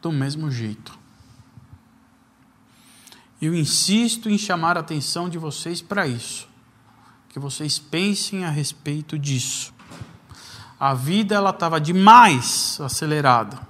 do 0.00 0.10
mesmo 0.10 0.50
jeito. 0.50 0.98
Eu 3.42 3.54
insisto 3.54 4.30
em 4.30 4.38
chamar 4.38 4.78
a 4.78 4.80
atenção 4.80 5.28
de 5.28 5.36
vocês 5.36 5.82
para 5.82 6.06
isso, 6.06 6.48
que 7.28 7.38
vocês 7.38 7.78
pensem 7.78 8.46
a 8.46 8.50
respeito 8.50 9.18
disso. 9.18 9.74
A 10.80 10.94
vida 10.94 11.34
ela 11.34 11.50
estava 11.50 11.78
demais 11.78 12.80
acelerada. 12.80 13.60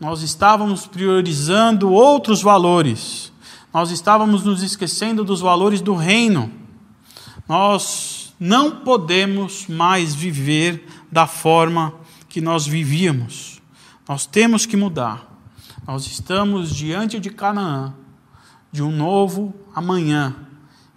Nós 0.00 0.22
estávamos 0.22 0.86
priorizando 0.86 1.90
outros 1.90 2.40
valores 2.40 3.28
nós 3.72 3.90
estávamos 3.90 4.44
nos 4.44 4.62
esquecendo 4.62 5.22
dos 5.22 5.40
valores 5.40 5.80
do 5.80 5.94
reino. 5.94 6.50
Nós 7.46 8.34
não 8.40 8.80
podemos 8.80 9.66
mais 9.66 10.14
viver 10.14 10.86
da 11.12 11.26
forma 11.26 11.94
que 12.28 12.40
nós 12.40 12.66
vivíamos. 12.66 13.60
Nós 14.08 14.26
temos 14.26 14.66
que 14.66 14.76
mudar. 14.76 15.26
Nós 15.86 16.06
estamos 16.06 16.74
diante 16.74 17.18
de 17.18 17.30
Canaã, 17.30 17.94
de 18.70 18.82
um 18.82 18.90
novo 18.90 19.54
amanhã, 19.74 20.36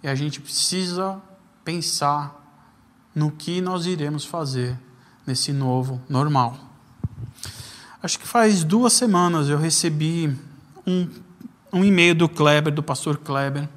e 0.02 0.08
a 0.08 0.14
gente 0.14 0.40
precisa 0.40 1.20
pensar 1.64 2.38
no 3.14 3.30
que 3.30 3.60
nós 3.60 3.86
iremos 3.86 4.24
fazer 4.24 4.78
nesse 5.26 5.52
novo 5.52 6.00
normal. 6.08 6.56
Acho 8.02 8.18
que 8.18 8.26
faz 8.26 8.64
duas 8.64 8.92
semanas 8.92 9.48
eu 9.48 9.58
recebi 9.58 10.36
um 10.86 11.08
um 11.72 11.82
e-mail 11.82 12.14
do 12.14 12.28
Kleber, 12.28 12.72
do 12.72 12.82
pastor 12.82 13.16
Kleber. 13.16 13.68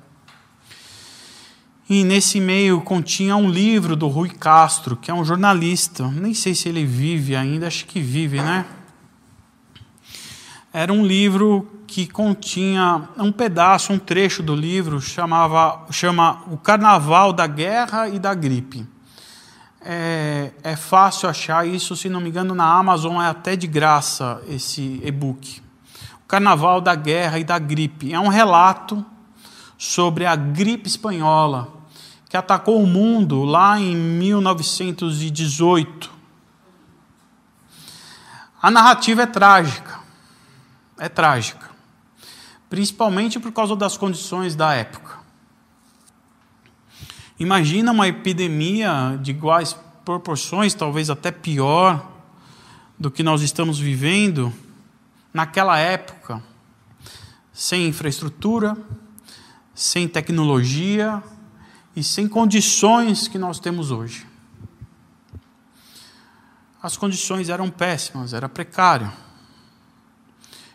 E 1.88 2.04
nesse 2.04 2.40
e-mail 2.40 2.82
continha 2.82 3.36
um 3.36 3.48
livro 3.48 3.96
do 3.96 4.08
Rui 4.08 4.30
Castro, 4.30 4.96
que 4.96 5.12
é 5.12 5.14
um 5.14 5.24
jornalista. 5.24 6.08
Nem 6.08 6.34
sei 6.34 6.56
se 6.56 6.68
ele 6.68 6.84
vive 6.84 7.36
ainda, 7.36 7.68
acho 7.68 7.86
que 7.86 8.02
vive, 8.02 8.42
né? 8.42 8.66
Era 10.74 10.92
um 10.92 11.06
livro 11.06 11.72
que 11.86 12.08
continha 12.08 13.08
um 13.18 13.32
pedaço, 13.32 13.94
um 13.94 14.00
trecho 14.00 14.42
do 14.42 14.56
livro, 14.56 15.00
chamava, 15.00 15.86
chama 15.92 16.42
O 16.52 16.58
Carnaval 16.58 17.32
da 17.32 17.46
Guerra 17.46 18.10
e 18.10 18.18
da 18.18 18.34
Gripe. 18.34 18.88
É, 19.80 20.52
é 20.64 20.76
fácil 20.76 21.30
achar 21.30 21.68
isso, 21.68 21.96
se 21.96 22.10
não 22.10 22.20
me 22.20 22.30
engano, 22.30 22.56
na 22.56 22.66
Amazon 22.66 23.22
é 23.22 23.28
até 23.28 23.56
de 23.56 23.68
graça 23.68 24.42
esse 24.50 25.00
e-book. 25.04 25.62
Carnaval 26.28 26.82
da 26.82 26.96
Guerra 26.96 27.38
e 27.38 27.44
da 27.44 27.60
Gripe. 27.60 28.12
É 28.12 28.20
um 28.20 28.28
relato 28.28 29.06
sobre 29.78 30.26
a 30.26 30.36
gripe 30.36 30.88
espanhola 30.88 31.75
que 32.36 32.38
atacou 32.38 32.84
o 32.84 32.86
mundo 32.86 33.46
lá 33.46 33.80
em 33.80 33.96
1918. 33.96 36.12
A 38.62 38.70
narrativa 38.70 39.22
é 39.22 39.26
trágica. 39.26 40.02
É 41.00 41.08
trágica. 41.08 41.70
Principalmente 42.70 43.40
por 43.40 43.54
causa 43.54 43.74
das 43.74 43.96
condições 43.96 44.54
da 44.54 44.74
época. 44.74 45.18
Imagina 47.40 47.94
uma 47.94 48.10
epidemia 48.10 49.18
de 49.22 49.32
iguais 49.32 49.74
proporções, 50.04 50.74
talvez 50.74 51.10
até 51.10 51.32
pior 51.32 52.06
do 53.00 53.10
que 53.10 53.24
nós 53.24 53.44
estamos 53.44 53.80
vivendo 53.80 54.52
naquela 55.34 55.80
época, 55.80 56.44
sem 57.54 57.88
infraestrutura, 57.88 58.76
sem 59.74 60.06
tecnologia 60.06 61.24
e 61.96 62.04
sem 62.04 62.28
condições 62.28 63.28
que 63.28 63.38
nós 63.38 63.60
temos 63.60 63.90
hoje. 63.92 64.28
As 66.82 66.98
condições 66.98 67.50
eram 67.50 67.70
péssimas, 67.70 68.34
era 68.34 68.50
precário. 68.50 69.12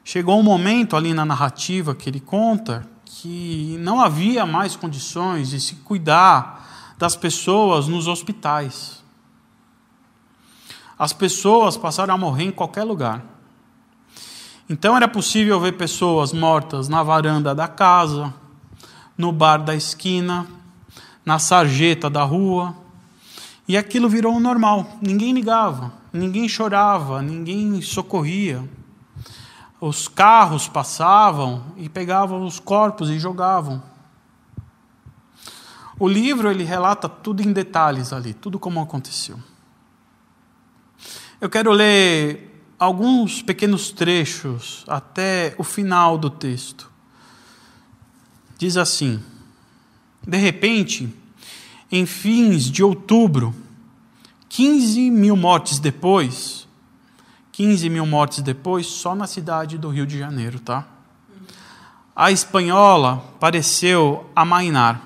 Chegou 0.03 0.41
um 0.41 0.43
momento 0.43 0.97
ali 0.97 1.15
na 1.15 1.25
narrativa 1.25 1.95
que 1.95 2.09
ele 2.09 2.21
conta 2.21 2.89
que 3.05 3.77
não 3.81 4.01
havia 4.01 4.47
mais 4.47 4.75
condições 4.75 5.51
de 5.51 5.61
se 5.61 5.77
cuidar 5.77 6.95
das 6.97 7.15
pessoas 7.15 7.87
nos 7.87 8.09
hospitais. 8.09 9.03
As 10.99 11.13
pessoas 11.13 11.77
passaram 11.77 12.15
a 12.15 12.19
morrer 12.19 12.45
em 12.45 12.51
qualquer 12.51 12.85
lugar. 12.85 13.25
Então 14.69 14.97
era 14.97 15.09
possível 15.09 15.61
ver 15.61 15.73
pessoas 15.73 16.33
mortas 16.33 16.89
na 16.89 17.03
varanda 17.03 17.55
da 17.55 17.67
casa, 17.67 18.33
no 19.17 19.33
bar 19.33 19.59
da 19.59 19.75
esquina, 19.75 20.47
na 21.25 21.39
sarjeta 21.39 22.09
da 22.09 22.23
rua. 22.23 22.75
E 23.67 23.77
aquilo 23.77 24.09
virou 24.09 24.41
normal. 24.41 24.99
Ninguém 25.01 25.33
ligava, 25.33 25.93
ninguém 26.13 26.49
chorava, 26.49 27.23
ninguém 27.23 27.81
socorria. 27.81 28.69
Os 29.81 30.09
carros 30.09 30.69
passavam 30.69 31.65
e 31.77 31.89
pegavam 31.89 32.45
os 32.45 32.59
corpos 32.59 33.09
e 33.09 33.19
jogavam. 33.19 33.83
O 35.99 36.09
livro 36.09 36.51
ele 36.51 36.65
relata 36.65 37.09
tudo 37.09 37.43
em 37.43 37.53
detalhes 37.53 38.13
ali, 38.13 38.33
tudo 38.33 38.59
como 38.59 38.81
aconteceu. 38.81 39.39
Eu 41.41 41.49
quero 41.49 41.73
ler 41.73 42.65
alguns 42.79 43.43
pequenos 43.43 43.91
trechos 43.91 44.85
até 44.89 45.55
o 45.59 45.65
final 45.65 46.17
do 46.17 46.31
texto. 46.31 46.91
Diz 48.59 48.77
assim: 48.77 49.23
De 50.27 50.37
repente, 50.37 51.09
em 51.91 52.07
fins 52.07 52.71
de 52.71 52.83
outubro, 52.85 53.55
15 54.49 55.11
mil 55.11 55.37
mortes 55.37 55.79
depois, 55.79 56.69
15 57.53 57.89
mil 57.89 58.07
mortes 58.07 58.43
depois, 58.43 58.87
só 58.87 59.15
na 59.15 59.27
cidade 59.27 59.79
do 59.79 59.89
Rio 59.89 60.07
de 60.07 60.19
Janeiro, 60.19 60.59
tá? 60.61 60.87
A 62.15 62.31
espanhola 62.31 63.25
pareceu 63.39 64.29
amainar. 64.35 65.01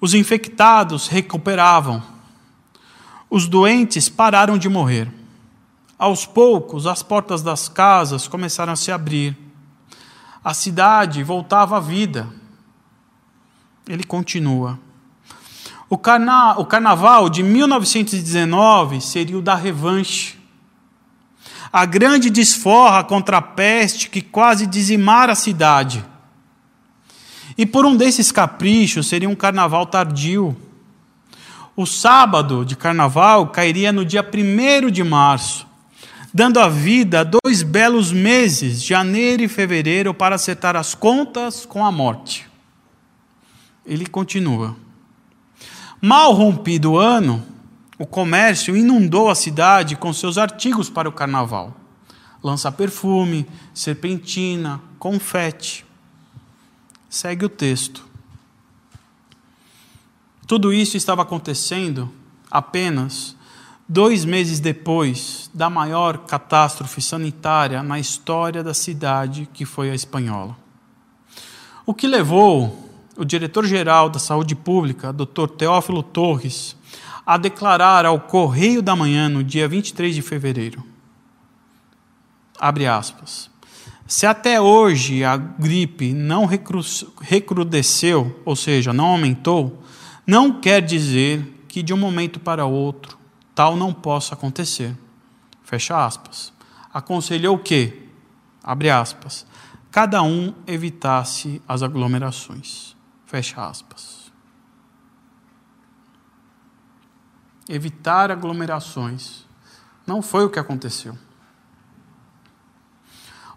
Os 0.00 0.14
infectados 0.14 1.08
recuperavam. 1.08 2.02
Os 3.28 3.48
doentes 3.48 4.08
pararam 4.08 4.56
de 4.56 4.68
morrer. 4.68 5.12
Aos 5.98 6.24
poucos, 6.24 6.86
as 6.86 7.02
portas 7.02 7.42
das 7.42 7.68
casas 7.68 8.28
começaram 8.28 8.72
a 8.72 8.76
se 8.76 8.92
abrir. 8.92 9.36
A 10.44 10.54
cidade 10.54 11.24
voltava 11.24 11.78
à 11.78 11.80
vida. 11.80 12.28
Ele 13.88 14.04
continua. 14.04 14.78
O, 15.88 15.96
carna 15.96 16.58
o 16.58 16.66
carnaval 16.66 17.30
de 17.30 17.42
1919 17.42 19.00
seria 19.00 19.38
o 19.38 19.42
da 19.42 19.54
revanche. 19.54 20.36
A 21.72 21.84
grande 21.84 22.30
desforra 22.30 23.02
contra 23.02 23.38
a 23.38 23.42
peste 23.42 24.10
que 24.10 24.20
quase 24.20 24.66
dizimara 24.66 25.32
a 25.32 25.36
cidade. 25.36 26.04
E 27.56 27.64
por 27.64 27.86
um 27.86 27.96
desses 27.96 28.30
caprichos 28.30 29.08
seria 29.08 29.28
um 29.28 29.34
carnaval 29.34 29.86
tardio. 29.86 30.56
O 31.74 31.86
sábado 31.86 32.64
de 32.64 32.76
carnaval 32.76 33.48
cairia 33.48 33.90
no 33.90 34.04
dia 34.04 34.22
1 34.22 34.90
de 34.90 35.02
março 35.02 35.68
dando 36.32 36.60
a 36.60 36.68
vida 36.68 37.20
a 37.20 37.24
dois 37.24 37.62
belos 37.62 38.12
meses, 38.12 38.84
janeiro 38.84 39.42
e 39.42 39.48
fevereiro, 39.48 40.12
para 40.12 40.34
acertar 40.34 40.76
as 40.76 40.94
contas 40.94 41.64
com 41.64 41.84
a 41.84 41.90
morte. 41.90 42.47
Ele 43.88 44.06
continua. 44.06 44.76
Mal 46.00 46.32
rompido 46.34 46.92
o 46.92 46.98
ano, 46.98 47.42
o 47.98 48.06
comércio 48.06 48.76
inundou 48.76 49.30
a 49.30 49.34
cidade 49.34 49.96
com 49.96 50.12
seus 50.12 50.36
artigos 50.36 50.90
para 50.90 51.08
o 51.08 51.12
carnaval: 51.12 51.74
lança-perfume, 52.42 53.46
serpentina, 53.72 54.80
confete. 54.98 55.84
Segue 57.08 57.46
o 57.46 57.48
texto. 57.48 58.06
Tudo 60.46 60.72
isso 60.72 60.96
estava 60.96 61.22
acontecendo 61.22 62.12
apenas 62.50 63.34
dois 63.88 64.24
meses 64.24 64.60
depois 64.60 65.50
da 65.54 65.70
maior 65.70 66.18
catástrofe 66.18 67.00
sanitária 67.00 67.82
na 67.82 67.98
história 67.98 68.62
da 68.62 68.74
cidade, 68.74 69.48
que 69.52 69.64
foi 69.64 69.90
a 69.90 69.94
espanhola. 69.94 70.54
O 71.86 71.94
que 71.94 72.06
levou 72.06 72.87
o 73.18 73.24
diretor-geral 73.24 74.08
da 74.08 74.20
Saúde 74.20 74.54
Pública, 74.54 75.12
Dr. 75.12 75.48
Teófilo 75.56 76.04
Torres, 76.04 76.76
a 77.26 77.36
declarar 77.36 78.06
ao 78.06 78.20
Correio 78.20 78.80
da 78.80 78.94
Manhã, 78.94 79.28
no 79.28 79.42
dia 79.42 79.66
23 79.68 80.14
de 80.14 80.22
fevereiro, 80.22 80.82
abre 82.58 82.86
aspas, 82.86 83.50
se 84.06 84.24
até 84.24 84.60
hoje 84.60 85.24
a 85.24 85.36
gripe 85.36 86.14
não 86.14 86.46
recru 86.46 86.80
recrudesceu, 87.20 88.40
ou 88.44 88.56
seja, 88.56 88.92
não 88.92 89.06
aumentou, 89.06 89.82
não 90.26 90.60
quer 90.60 90.80
dizer 90.80 91.64
que 91.68 91.82
de 91.82 91.92
um 91.92 91.98
momento 91.98 92.40
para 92.40 92.64
outro 92.64 93.18
tal 93.54 93.76
não 93.76 93.92
possa 93.92 94.34
acontecer. 94.34 94.96
Fecha 95.64 96.06
aspas. 96.06 96.52
Aconselhou 96.94 97.58
que, 97.58 98.08
abre 98.62 98.88
aspas, 98.88 99.44
cada 99.90 100.22
um 100.22 100.54
evitasse 100.66 101.60
as 101.68 101.82
aglomerações. 101.82 102.96
Fecha 103.28 103.62
aspas. 103.62 104.32
Evitar 107.68 108.30
aglomerações 108.30 109.44
não 110.06 110.22
foi 110.22 110.46
o 110.46 110.48
que 110.48 110.58
aconteceu. 110.58 111.16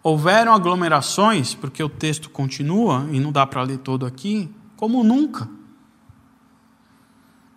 Houveram 0.03 0.53
aglomerações, 0.53 1.55
porque 1.55 1.81
o 1.81 1.88
texto 1.88 2.29
continua 2.29 3.07
e 3.12 3.19
não 3.21 3.31
dá 3.31 3.47
para 3.47 3.62
ler 3.62 3.77
todo 3.77 4.05
aqui, 4.05 4.53
como 4.75 5.05
nunca. 5.05 5.47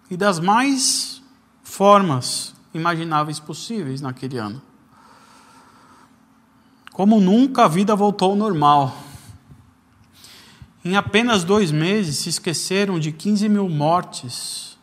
E 0.09 0.16
das 0.16 0.38
mais 0.38 1.20
formas 1.64 2.55
imagináveis 2.72 3.40
possíveis 3.40 4.00
naquele 4.00 4.38
ano. 4.38 4.62
Como 6.92 7.18
nunca 7.18 7.64
a 7.64 7.68
vida 7.68 7.96
voltou 7.96 8.31
ao 8.31 8.37
normal. 8.37 8.96
Em 10.85 10.97
apenas 10.97 11.44
dois 11.44 11.73
meses 11.73 12.18
se 12.18 12.29
esqueceram 12.29 12.99
de 12.99 13.11
15 13.11 13.49
mil 13.49 13.70
mortes 13.70 14.79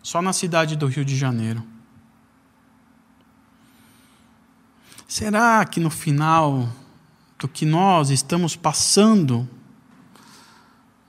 só 0.00 0.22
na 0.22 0.32
cidade 0.32 0.76
do 0.76 0.86
Rio 0.86 1.04
de 1.04 1.16
Janeiro. 1.16 1.64
Será 5.08 5.64
que 5.64 5.80
no 5.80 5.90
final 5.90 6.68
do 7.38 7.48
que 7.48 7.66
nós 7.66 8.10
estamos 8.10 8.54
passando, 8.54 9.48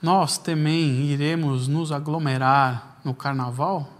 nós 0.01 0.37
também 0.37 1.05
iremos 1.05 1.67
nos 1.67 1.91
aglomerar 1.91 2.99
no 3.03 3.13
carnaval? 3.13 3.94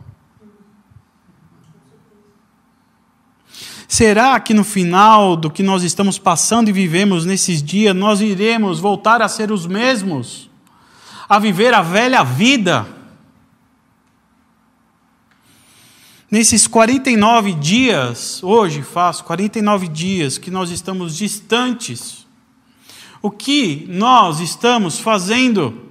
Será 3.88 4.40
que 4.40 4.54
no 4.54 4.64
final 4.64 5.36
do 5.36 5.50
que 5.50 5.62
nós 5.62 5.84
estamos 5.84 6.18
passando 6.18 6.70
e 6.70 6.74
vivemos 6.74 7.26
nesses 7.26 7.62
dias, 7.62 7.96
nós 7.96 8.22
iremos 8.22 8.80
voltar 8.80 9.22
a 9.22 9.28
ser 9.28 9.52
os 9.52 9.68
mesmos? 9.68 10.50
A 11.30 11.38
viver 11.40 11.74
a 11.74 11.82
velha 11.82 12.24
vida? 12.24 12.88
Nesses 16.30 16.66
49 16.66 17.54
dias, 17.54 18.42
hoje 18.44 18.82
faz 18.82 19.22
49 19.22 19.88
dias 19.88 20.38
que 20.38 20.50
nós 20.50 20.72
estamos 20.72 21.16
distantes, 21.16 22.26
o 23.22 23.30
que 23.30 23.86
nós 23.88 24.40
estamos 24.40 25.00
fazendo? 25.00 25.84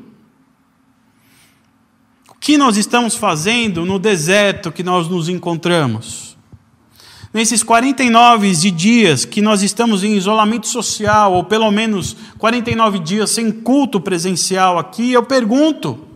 O 2.29 2.35
que 2.35 2.59
nós 2.59 2.77
estamos 2.77 3.15
fazendo 3.15 3.87
no 3.87 3.99
deserto 3.99 4.71
que 4.71 4.83
nós 4.83 5.09
nos 5.09 5.29
encontramos? 5.29 6.34
Nesses 7.35 7.65
49 7.65 8.55
de 8.55 8.71
dias 8.71 9.25
que 9.25 9.43
nós 9.43 9.61
estamos 9.61 10.05
em 10.05 10.15
isolamento 10.15 10.69
social, 10.69 11.33
ou 11.33 11.43
pelo 11.43 11.69
menos 11.73 12.17
49 12.39 13.01
dias 13.01 13.29
sem 13.29 13.51
culto 13.51 14.01
presencial 14.01 14.79
aqui, 14.79 15.13
eu 15.13 15.25
pergunto: 15.25 16.07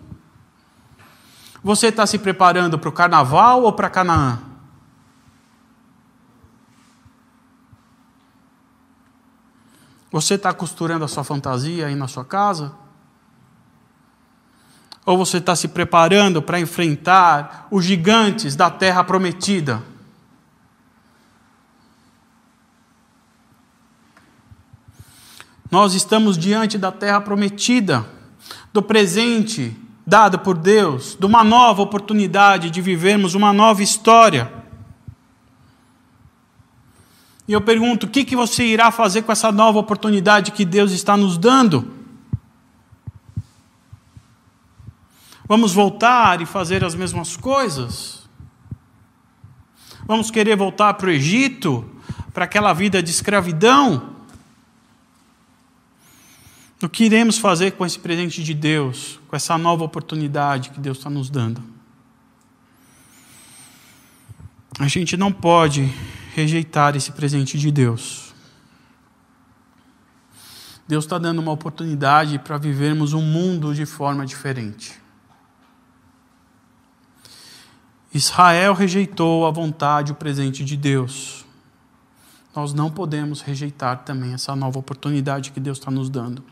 você 1.60 1.88
está 1.88 2.06
se 2.06 2.20
preparando 2.20 2.78
para 2.78 2.88
o 2.88 2.92
carnaval 2.92 3.64
ou 3.64 3.72
para 3.72 3.90
Canaã? 3.90 4.38
Você 10.12 10.34
está 10.34 10.54
costurando 10.54 11.04
a 11.04 11.08
sua 11.08 11.24
fantasia 11.24 11.88
aí 11.88 11.96
na 11.96 12.06
sua 12.06 12.24
casa? 12.24 12.72
Ou 15.04 15.18
você 15.18 15.38
está 15.38 15.56
se 15.56 15.66
preparando 15.66 16.40
para 16.40 16.60
enfrentar 16.60 17.66
os 17.72 17.84
gigantes 17.84 18.54
da 18.54 18.70
terra 18.70 19.02
prometida? 19.02 19.82
Nós 25.70 25.94
estamos 25.94 26.38
diante 26.38 26.78
da 26.78 26.90
terra 26.90 27.20
prometida, 27.20 28.06
do 28.72 28.82
presente 28.82 29.76
dada 30.06 30.38
por 30.38 30.56
Deus, 30.56 31.14
de 31.20 31.26
uma 31.26 31.44
nova 31.44 31.82
oportunidade 31.82 32.70
de 32.70 32.80
vivermos 32.80 33.34
uma 33.34 33.52
nova 33.52 33.82
história. 33.82 34.50
E 37.46 37.52
eu 37.52 37.60
pergunto: 37.60 38.06
o 38.06 38.08
que, 38.08 38.24
que 38.24 38.34
você 38.34 38.64
irá 38.64 38.90
fazer 38.90 39.22
com 39.22 39.32
essa 39.32 39.52
nova 39.52 39.78
oportunidade 39.78 40.52
que 40.52 40.64
Deus 40.64 40.92
está 40.92 41.16
nos 41.16 41.36
dando? 41.36 41.92
Vamos 45.46 45.72
voltar 45.74 46.40
e 46.40 46.46
fazer 46.46 46.84
as 46.84 46.94
mesmas 46.94 47.36
coisas? 47.36 48.26
Vamos 50.06 50.30
querer 50.30 50.56
voltar 50.56 50.94
para 50.94 51.08
o 51.08 51.10
Egito, 51.10 51.84
para 52.32 52.44
aquela 52.44 52.72
vida 52.72 53.02
de 53.02 53.10
escravidão? 53.10 54.17
O 56.80 56.88
que 56.88 57.04
iremos 57.04 57.38
fazer 57.38 57.72
com 57.72 57.84
esse 57.84 57.98
presente 57.98 58.42
de 58.42 58.54
Deus, 58.54 59.18
com 59.26 59.34
essa 59.34 59.58
nova 59.58 59.82
oportunidade 59.82 60.70
que 60.70 60.78
Deus 60.78 60.98
está 60.98 61.10
nos 61.10 61.28
dando? 61.28 61.60
A 64.78 64.86
gente 64.86 65.16
não 65.16 65.32
pode 65.32 65.92
rejeitar 66.34 66.94
esse 66.94 67.10
presente 67.10 67.58
de 67.58 67.72
Deus. 67.72 68.32
Deus 70.86 71.04
está 71.04 71.18
dando 71.18 71.40
uma 71.40 71.50
oportunidade 71.50 72.38
para 72.38 72.56
vivermos 72.56 73.12
um 73.12 73.22
mundo 73.22 73.74
de 73.74 73.84
forma 73.84 74.24
diferente. 74.24 75.00
Israel 78.14 78.72
rejeitou 78.72 79.46
a 79.46 79.50
vontade, 79.50 80.12
o 80.12 80.14
presente 80.14 80.64
de 80.64 80.76
Deus. 80.76 81.44
Nós 82.54 82.72
não 82.72 82.88
podemos 82.88 83.40
rejeitar 83.40 84.04
também 84.04 84.32
essa 84.32 84.54
nova 84.54 84.78
oportunidade 84.78 85.50
que 85.50 85.60
Deus 85.60 85.78
está 85.78 85.90
nos 85.90 86.08
dando. 86.08 86.42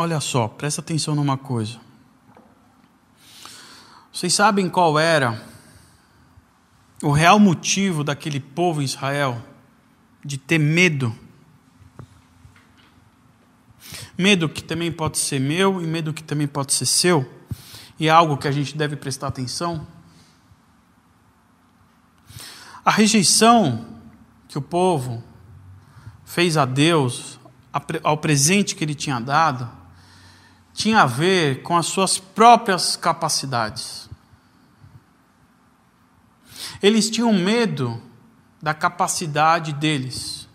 Olha 0.00 0.20
só, 0.20 0.46
presta 0.46 0.80
atenção 0.80 1.12
numa 1.16 1.36
coisa. 1.36 1.80
Vocês 4.12 4.32
sabem 4.32 4.70
qual 4.70 4.96
era 4.96 5.44
o 7.02 7.10
real 7.10 7.40
motivo 7.40 8.04
daquele 8.04 8.38
povo 8.38 8.80
em 8.80 8.84
Israel 8.84 9.44
de 10.24 10.38
ter 10.38 10.56
medo? 10.56 11.12
Medo 14.16 14.48
que 14.48 14.62
também 14.62 14.92
pode 14.92 15.18
ser 15.18 15.40
meu 15.40 15.82
e 15.82 15.86
medo 15.88 16.14
que 16.14 16.22
também 16.22 16.46
pode 16.46 16.74
ser 16.74 16.86
seu, 16.86 17.28
e 17.98 18.06
é 18.06 18.10
algo 18.10 18.38
que 18.38 18.46
a 18.46 18.52
gente 18.52 18.76
deve 18.76 18.94
prestar 18.94 19.26
atenção. 19.26 19.84
A 22.84 22.92
rejeição 22.92 23.84
que 24.46 24.56
o 24.56 24.62
povo 24.62 25.24
fez 26.24 26.56
a 26.56 26.64
Deus, 26.64 27.40
ao 28.04 28.16
presente 28.16 28.76
que 28.76 28.84
ele 28.84 28.94
tinha 28.94 29.18
dado, 29.18 29.77
tinha 30.78 31.02
a 31.02 31.06
ver 31.06 31.62
com 31.62 31.76
as 31.76 31.86
suas 31.86 32.18
próprias 32.18 32.94
capacidades. 32.94 34.08
Eles 36.80 37.10
tinham 37.10 37.32
medo 37.32 38.00
da 38.62 38.72
capacidade 38.72 39.72
deles. 39.72 40.48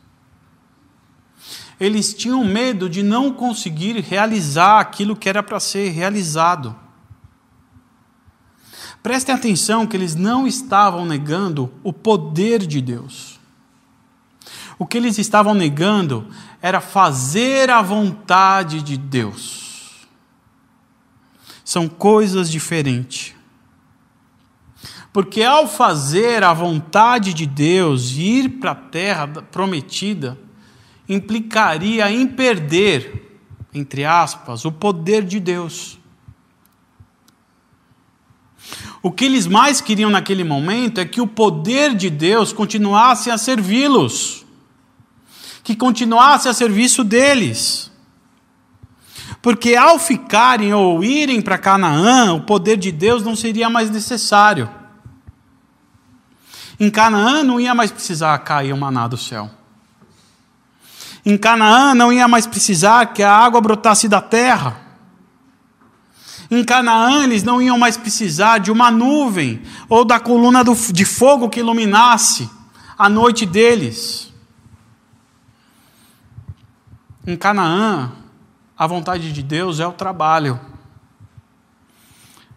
Eles 1.78 2.13
tinham 2.13 2.41
medo 2.45 2.89
de 2.89 3.03
não 3.03 3.34
conseguir 3.34 3.99
realizar 3.99 4.80
aquilo 4.80 5.13
que 5.13 5.28
era 5.28 5.43
para 5.43 5.59
ser 5.59 5.89
realizado. 5.89 6.74
Prestem 9.03 9.36
atenção 9.36 9.86
que 9.86 9.97
eles 9.97 10.15
não 10.15 10.47
estavam 10.47 11.05
negando 11.05 11.69
o 11.84 11.91
poder 11.91 12.65
de 12.65 12.80
Deus. 12.80 13.41
O 14.80 14.88
que 14.88 14.97
eles 14.97 15.17
estavam 15.17 15.53
negando 15.53 16.26
era 16.61 16.80
fazer 16.80 17.69
a 17.69 17.82
vontade 17.82 18.82
de 18.82 18.95
Deus. 18.95 19.62
São 21.64 21.88
coisas 21.88 22.49
diferentes. 22.49 23.34
Porque 25.14 25.43
ao 25.43 25.68
fazer 25.68 26.43
a 26.43 26.53
vontade 26.53 27.34
de 27.34 27.45
Deus, 27.45 28.11
ir 28.18 28.49
para 28.59 28.72
a 28.72 28.76
terra 28.76 29.28
prometida, 29.28 30.38
implicaria 31.07 32.11
em 32.11 32.28
perder, 32.28 33.39
entre 33.74 34.03
aspas, 34.03 34.66
o 34.66 34.72
poder 34.72 35.24
de 35.24 35.39
Deus. 35.39 35.99
O 39.03 39.11
que 39.11 39.26
eles 39.26 39.45
mais 39.45 39.82
queriam 39.82 40.09
naquele 40.09 40.43
momento 40.43 40.99
é 40.99 41.05
que 41.05 41.22
o 41.22 41.28
poder 41.28 41.93
de 41.93 42.09
Deus 42.09 42.51
continuasse 42.51 43.30
a 43.30 43.38
servi-los, 43.38 44.45
que 45.64 45.76
continuasse 45.76 46.47
a 46.47 46.53
serviço 46.53 47.03
deles. 47.03 47.91
Porque 49.43 49.75
ao 49.75 49.99
ficarem 49.99 50.73
ou 50.73 51.03
irem 51.03 51.41
para 51.41 51.57
Canaã, 51.57 52.33
o 52.33 52.39
poder 52.39 52.77
de 52.77 52.93
Deus 52.93 53.23
não 53.23 53.35
seria 53.35 53.69
mais 53.69 53.89
necessário. 53.89 54.69
Em 56.79 56.89
Canaã 56.89 57.43
não 57.43 57.59
ia 57.59 57.75
mais 57.75 57.91
precisar 57.91 58.37
cair 58.39 58.71
o 58.71 58.77
maná 58.77 59.05
do 59.05 59.17
céu. 59.17 59.51
Em 61.25 61.37
Canaã 61.37 61.93
não 61.93 62.11
ia 62.11 62.25
mais 62.25 62.47
precisar 62.47 63.07
que 63.07 63.21
a 63.21 63.35
água 63.35 63.59
brotasse 63.59 64.07
da 64.07 64.21
terra. 64.21 64.77
Em 66.49 66.63
Canaã 66.63 67.25
eles 67.25 67.43
não 67.43 67.61
iam 67.61 67.77
mais 67.77 67.97
precisar 67.97 68.59
de 68.59 68.71
uma 68.71 68.89
nuvem 68.89 69.61
ou 69.89 70.05
da 70.05 70.21
coluna 70.21 70.63
de 70.63 71.03
fogo 71.03 71.49
que 71.49 71.59
iluminasse 71.59 72.49
a 72.97 73.09
noite 73.09 73.45
deles. 73.45 74.31
Em 77.27 77.35
Canaã, 77.35 78.22
a 78.84 78.88
vontade 78.88 79.31
de 79.31 79.41
Deus 79.41 79.79
é 79.79 79.88
o 79.88 79.93
trabalho. 79.93 80.59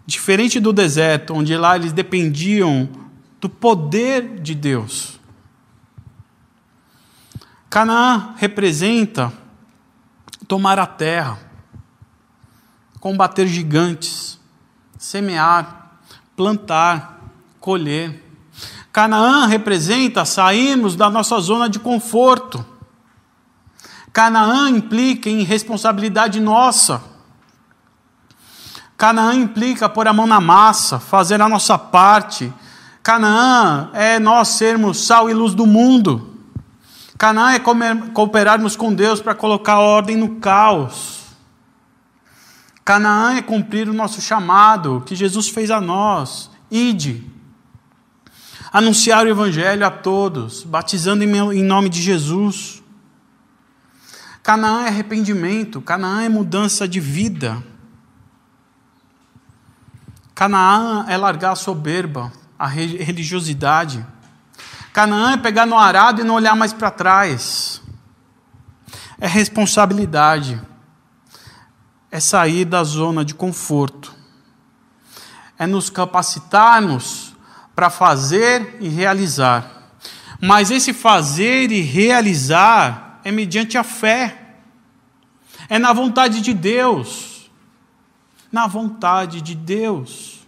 Diferente 0.04 0.58
do 0.58 0.72
deserto, 0.72 1.32
onde 1.32 1.56
lá 1.56 1.76
eles 1.76 1.92
dependiam 1.92 2.88
do 3.40 3.48
poder 3.48 4.40
de 4.40 4.52
Deus. 4.52 5.20
Canaã 7.70 8.34
representa 8.38 9.32
tomar 10.48 10.80
a 10.80 10.86
terra, 10.86 11.38
combater 12.98 13.46
gigantes, 13.46 14.40
semear, 14.98 16.00
plantar, 16.34 17.20
colher. 17.60 18.20
Canaã 18.92 19.46
representa 19.46 20.24
sairmos 20.24 20.96
da 20.96 21.08
nossa 21.08 21.38
zona 21.38 21.68
de 21.68 21.78
conforto. 21.78 22.66
Canaã 24.16 24.70
implica 24.70 25.28
em 25.28 25.42
responsabilidade 25.42 26.40
nossa. 26.40 27.02
Canaã 28.96 29.34
implica 29.34 29.90
pôr 29.90 30.08
a 30.08 30.12
mão 30.14 30.26
na 30.26 30.40
massa, 30.40 30.98
fazer 30.98 31.42
a 31.42 31.50
nossa 31.50 31.76
parte. 31.76 32.50
Canaã 33.02 33.90
é 33.92 34.18
nós 34.18 34.48
sermos 34.48 35.06
sal 35.06 35.28
e 35.28 35.34
luz 35.34 35.52
do 35.52 35.66
mundo. 35.66 36.34
Canaã 37.18 37.52
é 37.52 37.58
cooperarmos 38.14 38.74
com 38.74 38.94
Deus 38.94 39.20
para 39.20 39.34
colocar 39.34 39.80
ordem 39.80 40.16
no 40.16 40.36
caos. 40.36 41.26
Canaã 42.86 43.36
é 43.36 43.42
cumprir 43.42 43.86
o 43.86 43.92
nosso 43.92 44.22
chamado 44.22 45.02
que 45.04 45.14
Jesus 45.14 45.50
fez 45.50 45.70
a 45.70 45.78
nós. 45.78 46.50
Ide. 46.70 47.22
Anunciar 48.72 49.26
o 49.26 49.28
Evangelho 49.28 49.84
a 49.84 49.90
todos, 49.90 50.62
batizando 50.62 51.22
em 51.22 51.62
nome 51.62 51.90
de 51.90 52.00
Jesus. 52.00 52.82
Canaã 54.46 54.84
é 54.84 54.86
arrependimento, 54.90 55.80
Canaã 55.80 56.22
é 56.22 56.28
mudança 56.28 56.86
de 56.86 57.00
vida. 57.00 57.60
Canaã 60.36 61.04
é 61.08 61.16
largar 61.16 61.50
a 61.50 61.56
soberba, 61.56 62.32
a 62.56 62.68
religiosidade. 62.68 64.06
Canaã 64.92 65.32
é 65.32 65.36
pegar 65.36 65.66
no 65.66 65.76
arado 65.76 66.20
e 66.20 66.24
não 66.24 66.36
olhar 66.36 66.54
mais 66.54 66.72
para 66.72 66.92
trás. 66.92 67.82
É 69.18 69.26
responsabilidade 69.26 70.62
é 72.08 72.20
sair 72.20 72.64
da 72.64 72.84
zona 72.84 73.24
de 73.24 73.34
conforto, 73.34 74.14
é 75.58 75.66
nos 75.66 75.90
capacitarmos 75.90 77.34
para 77.74 77.90
fazer 77.90 78.76
e 78.78 78.88
realizar. 78.88 79.90
Mas 80.40 80.70
esse 80.70 80.92
fazer 80.92 81.72
e 81.72 81.80
realizar 81.80 83.05
é 83.26 83.32
mediante 83.32 83.76
a 83.76 83.82
fé, 83.82 84.54
é 85.68 85.80
na 85.80 85.92
vontade 85.92 86.40
de 86.40 86.54
Deus. 86.54 87.50
Na 88.52 88.68
vontade 88.68 89.40
de 89.42 89.52
Deus. 89.52 90.46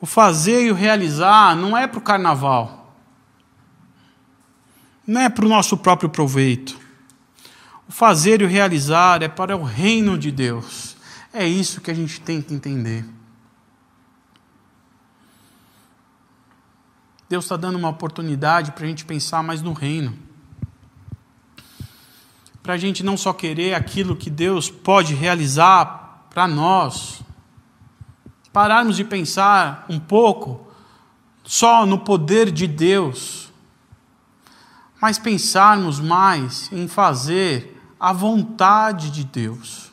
O 0.00 0.06
fazer 0.06 0.66
e 0.66 0.70
o 0.70 0.74
realizar 0.74 1.56
não 1.56 1.76
é 1.76 1.88
para 1.88 1.98
o 1.98 2.02
carnaval, 2.02 2.94
não 5.04 5.22
é 5.22 5.28
para 5.28 5.44
o 5.44 5.48
nosso 5.48 5.76
próprio 5.76 6.08
proveito. 6.08 6.78
O 7.88 7.92
fazer 7.92 8.40
e 8.40 8.44
o 8.44 8.48
realizar 8.48 9.24
é 9.24 9.28
para 9.28 9.56
o 9.56 9.64
reino 9.64 10.16
de 10.16 10.30
Deus. 10.30 10.96
É 11.32 11.44
isso 11.44 11.80
que 11.80 11.90
a 11.90 11.94
gente 11.94 12.20
tem 12.20 12.40
que 12.40 12.54
entender. 12.54 13.04
Deus 17.28 17.44
está 17.44 17.56
dando 17.56 17.76
uma 17.76 17.88
oportunidade 17.88 18.70
para 18.70 18.84
a 18.84 18.86
gente 18.86 19.04
pensar 19.04 19.42
mais 19.42 19.60
no 19.60 19.72
reino. 19.72 20.23
Para 22.64 22.74
a 22.74 22.78
gente 22.78 23.02
não 23.02 23.14
só 23.14 23.34
querer 23.34 23.74
aquilo 23.74 24.16
que 24.16 24.30
Deus 24.30 24.70
pode 24.70 25.14
realizar 25.14 26.26
para 26.30 26.48
nós, 26.48 27.20
pararmos 28.54 28.96
de 28.96 29.04
pensar 29.04 29.84
um 29.86 30.00
pouco 30.00 30.66
só 31.44 31.84
no 31.84 31.98
poder 31.98 32.50
de 32.50 32.66
Deus, 32.66 33.52
mas 34.98 35.18
pensarmos 35.18 36.00
mais 36.00 36.72
em 36.72 36.88
fazer 36.88 37.78
a 38.00 38.14
vontade 38.14 39.10
de 39.10 39.24
Deus. 39.24 39.92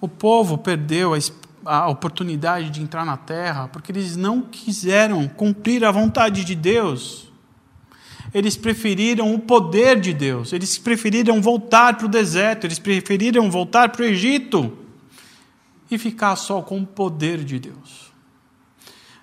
O 0.00 0.08
povo 0.08 0.58
perdeu 0.58 1.12
a, 1.64 1.88
oportunidade 1.88 2.70
de 2.70 2.82
entrar 2.82 3.04
na 3.04 3.16
terra 3.16 3.68
porque 3.68 3.92
eles 3.92 4.16
não 4.16 4.42
quiseram 4.42 5.28
cumprir 5.28 5.84
a 5.84 5.92
vontade 5.92 6.44
de 6.44 6.56
Deus. 6.56 7.29
Eles 8.32 8.56
preferiram 8.56 9.34
o 9.34 9.38
poder 9.38 10.00
de 10.00 10.12
Deus, 10.12 10.52
eles 10.52 10.78
preferiram 10.78 11.42
voltar 11.42 11.96
para 11.96 12.06
o 12.06 12.08
deserto, 12.08 12.64
eles 12.64 12.78
preferiram 12.78 13.50
voltar 13.50 13.88
para 13.88 14.02
o 14.02 14.04
Egito 14.04 14.78
e 15.90 15.98
ficar 15.98 16.36
só 16.36 16.62
com 16.62 16.80
o 16.80 16.86
poder 16.86 17.42
de 17.42 17.58
Deus. 17.58 18.10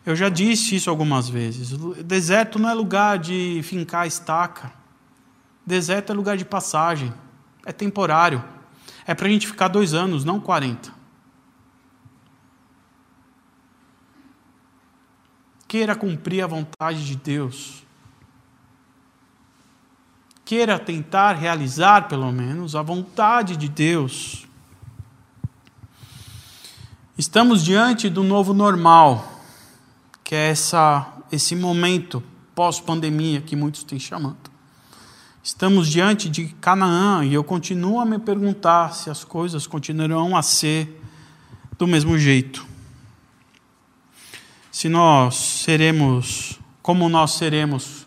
Eu 0.06 0.16
já 0.16 0.30
disse 0.30 0.76
isso 0.76 0.90
algumas 0.90 1.28
vezes: 1.28 1.72
deserto 2.04 2.60
não 2.60 2.70
é 2.70 2.74
lugar 2.74 3.18
de 3.18 3.62
fincar 3.64 4.08
estaca. 4.08 4.72
Deserto 5.66 6.14
é 6.14 6.16
lugar 6.16 6.38
de 6.38 6.46
passagem, 6.46 7.14
é 7.66 7.74
temporário. 7.74 8.42
É 9.06 9.14
para 9.14 9.28
a 9.28 9.30
gente 9.30 9.48
ficar 9.48 9.68
dois 9.68 9.94
anos, 9.94 10.24
não 10.24 10.40
40. 10.40 10.94
Queira 15.68 15.94
cumprir 15.94 16.42
a 16.42 16.48
vontade 16.48 17.06
de 17.06 17.16
Deus. 17.18 17.86
Queira 20.48 20.80
tentar 20.80 21.34
realizar, 21.34 22.08
pelo 22.08 22.32
menos, 22.32 22.74
a 22.74 22.82
vontade 22.82 23.58
de 23.58 23.68
Deus. 23.68 24.48
Estamos 27.18 27.66
diante 27.66 28.10
do 28.10 28.24
novo 28.24 28.54
normal, 28.54 29.42
que 30.24 30.34
é 30.34 30.48
essa, 30.48 31.06
esse 31.34 31.54
momento 31.54 32.24
pós-pandemia 32.56 33.42
que 33.42 33.58
muitos 33.58 33.84
têm 33.84 34.00
chamado. 34.00 34.50
Estamos 35.44 35.90
diante 35.90 36.30
de 36.30 36.46
Canaã 36.62 37.26
e 37.26 37.34
eu 37.34 37.44
continuo 37.44 38.00
a 38.00 38.06
me 38.06 38.18
perguntar 38.18 38.94
se 38.94 39.10
as 39.10 39.26
coisas 39.26 39.68
continuarão 39.68 40.34
a 40.34 40.42
ser 40.42 41.04
do 41.78 41.86
mesmo 41.86 42.18
jeito. 42.18 42.66
Se 44.72 44.88
nós 44.88 45.36
seremos 45.36 46.58
como 46.82 47.10
nós 47.10 47.32
seremos 47.32 48.07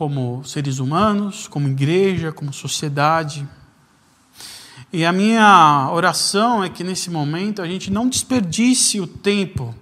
como 0.00 0.42
seres 0.44 0.78
humanos, 0.78 1.46
como 1.46 1.68
igreja, 1.68 2.32
como 2.32 2.54
sociedade. 2.54 3.46
E 4.90 5.04
a 5.04 5.12
minha 5.12 5.90
oração 5.92 6.64
é 6.64 6.70
que 6.70 6.82
nesse 6.82 7.10
momento 7.10 7.60
a 7.60 7.66
gente 7.66 7.90
não 7.90 8.08
desperdice 8.08 8.98
o 8.98 9.06
tempo 9.06 9.74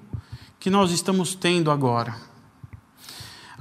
que 0.59 0.71
nós 0.71 0.91
estamos 0.91 1.37
tendo 1.37 1.71
agora. 1.71 2.17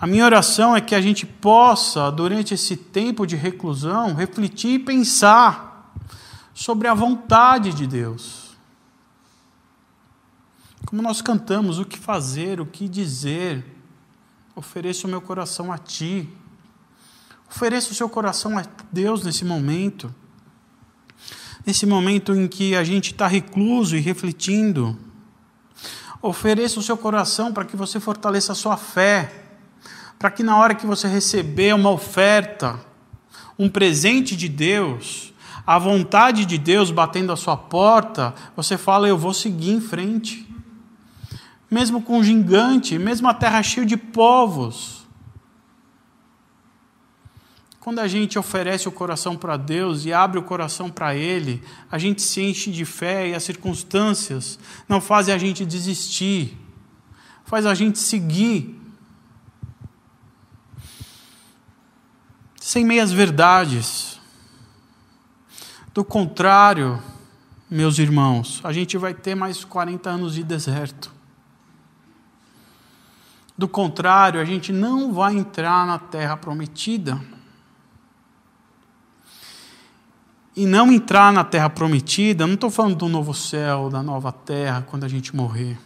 A 0.01 0.07
minha 0.07 0.25
oração 0.25 0.75
é 0.75 0.81
que 0.81 0.95
a 0.95 0.99
gente 0.99 1.27
possa, 1.27 2.09
durante 2.11 2.55
esse 2.55 2.75
tempo 2.75 3.27
de 3.27 3.35
reclusão, 3.35 4.15
refletir 4.15 4.71
e 4.71 4.79
pensar 4.79 5.93
sobre 6.55 6.87
a 6.87 6.95
vontade 6.95 7.71
de 7.71 7.85
Deus. 7.85 8.57
Como 10.87 11.03
nós 11.03 11.21
cantamos, 11.21 11.77
o 11.77 11.85
que 11.85 11.99
fazer, 11.99 12.59
o 12.59 12.65
que 12.65 12.89
dizer. 12.89 13.63
Ofereço 14.55 15.05
o 15.05 15.09
meu 15.11 15.21
coração 15.21 15.71
a 15.71 15.77
Ti. 15.77 16.27
Ofereça 17.49 17.91
o 17.91 17.95
seu 17.95 18.09
coração 18.09 18.57
a 18.57 18.63
Deus 18.91 19.23
nesse 19.23 19.43
momento. 19.43 20.13
Nesse 21.65 21.85
momento 21.85 22.33
em 22.33 22.47
que 22.47 22.75
a 22.75 22.83
gente 22.83 23.11
está 23.11 23.27
recluso 23.27 23.95
e 23.95 23.99
refletindo. 23.99 24.97
Ofereça 26.21 26.79
o 26.79 26.83
seu 26.83 26.97
coração 26.97 27.53
para 27.53 27.65
que 27.65 27.75
você 27.75 27.99
fortaleça 27.99 28.51
a 28.51 28.55
sua 28.55 28.77
fé 28.77 29.45
para 30.17 30.31
que 30.31 30.43
na 30.43 30.57
hora 30.57 30.75
que 30.75 30.85
você 30.85 31.07
receber 31.07 31.75
uma 31.75 31.91
oferta, 31.91 32.79
um 33.57 33.69
presente 33.69 34.35
de 34.35 34.49
Deus, 34.49 35.33
a 35.65 35.77
vontade 35.77 36.45
de 36.45 36.57
Deus 36.57 36.91
batendo 36.91 37.31
a 37.31 37.35
sua 37.35 37.55
porta, 37.55 38.33
você 38.55 38.77
fala: 38.77 39.07
Eu 39.07 39.17
vou 39.17 39.33
seguir 39.33 39.71
em 39.71 39.81
frente. 39.81 40.45
Mesmo 41.69 42.01
com 42.01 42.19
um 42.19 42.23
gigante, 42.23 42.97
mesmo 42.97 43.27
a 43.27 43.33
terra 43.33 43.61
cheia 43.61 43.85
de 43.85 43.97
povos. 43.97 44.96
Quando 47.87 47.99
a 47.99 48.07
gente 48.09 48.37
oferece 48.37 48.85
o 48.89 48.91
coração 48.91 49.37
para 49.37 49.55
Deus 49.55 50.03
e 50.03 50.11
abre 50.11 50.37
o 50.37 50.43
coração 50.43 50.89
para 50.89 51.15
Ele, 51.15 51.63
a 51.89 51.97
gente 51.97 52.21
se 52.21 52.41
enche 52.41 52.69
de 52.69 52.83
fé 52.83 53.29
e 53.29 53.33
as 53.33 53.43
circunstâncias 53.43 54.59
não 54.89 54.99
fazem 54.99 55.33
a 55.33 55.37
gente 55.37 55.65
desistir, 55.65 56.57
faz 57.45 57.65
a 57.65 57.73
gente 57.73 57.97
seguir. 57.97 58.77
Sem 62.59 62.83
meias 62.83 63.13
verdades. 63.13 64.19
Do 65.93 66.03
contrário, 66.03 67.01
meus 67.69 67.99
irmãos, 67.99 68.59
a 68.65 68.73
gente 68.73 68.97
vai 68.97 69.13
ter 69.13 69.33
mais 69.33 69.63
40 69.63 70.09
anos 70.09 70.33
de 70.33 70.43
deserto. 70.43 71.09
Do 73.57 73.69
contrário, 73.69 74.41
a 74.41 74.43
gente 74.43 74.73
não 74.73 75.13
vai 75.13 75.37
entrar 75.37 75.87
na 75.87 75.97
terra 75.97 76.35
prometida. 76.35 77.36
E 80.57 80.65
não 80.65 80.91
entrar 80.91 81.31
na 81.31 81.43
terra 81.43 81.69
prometida, 81.69 82.47
não 82.47 82.55
estou 82.55 82.71
falando 82.71 82.95
do 82.95 83.07
novo 83.07 83.31
céu, 83.31 83.91
da 83.91 84.01
nova 84.01 84.31
terra, 84.31 84.81
quando 84.81 85.03
a 85.03 85.07
gente 85.07 85.35
morrer. 85.35 85.77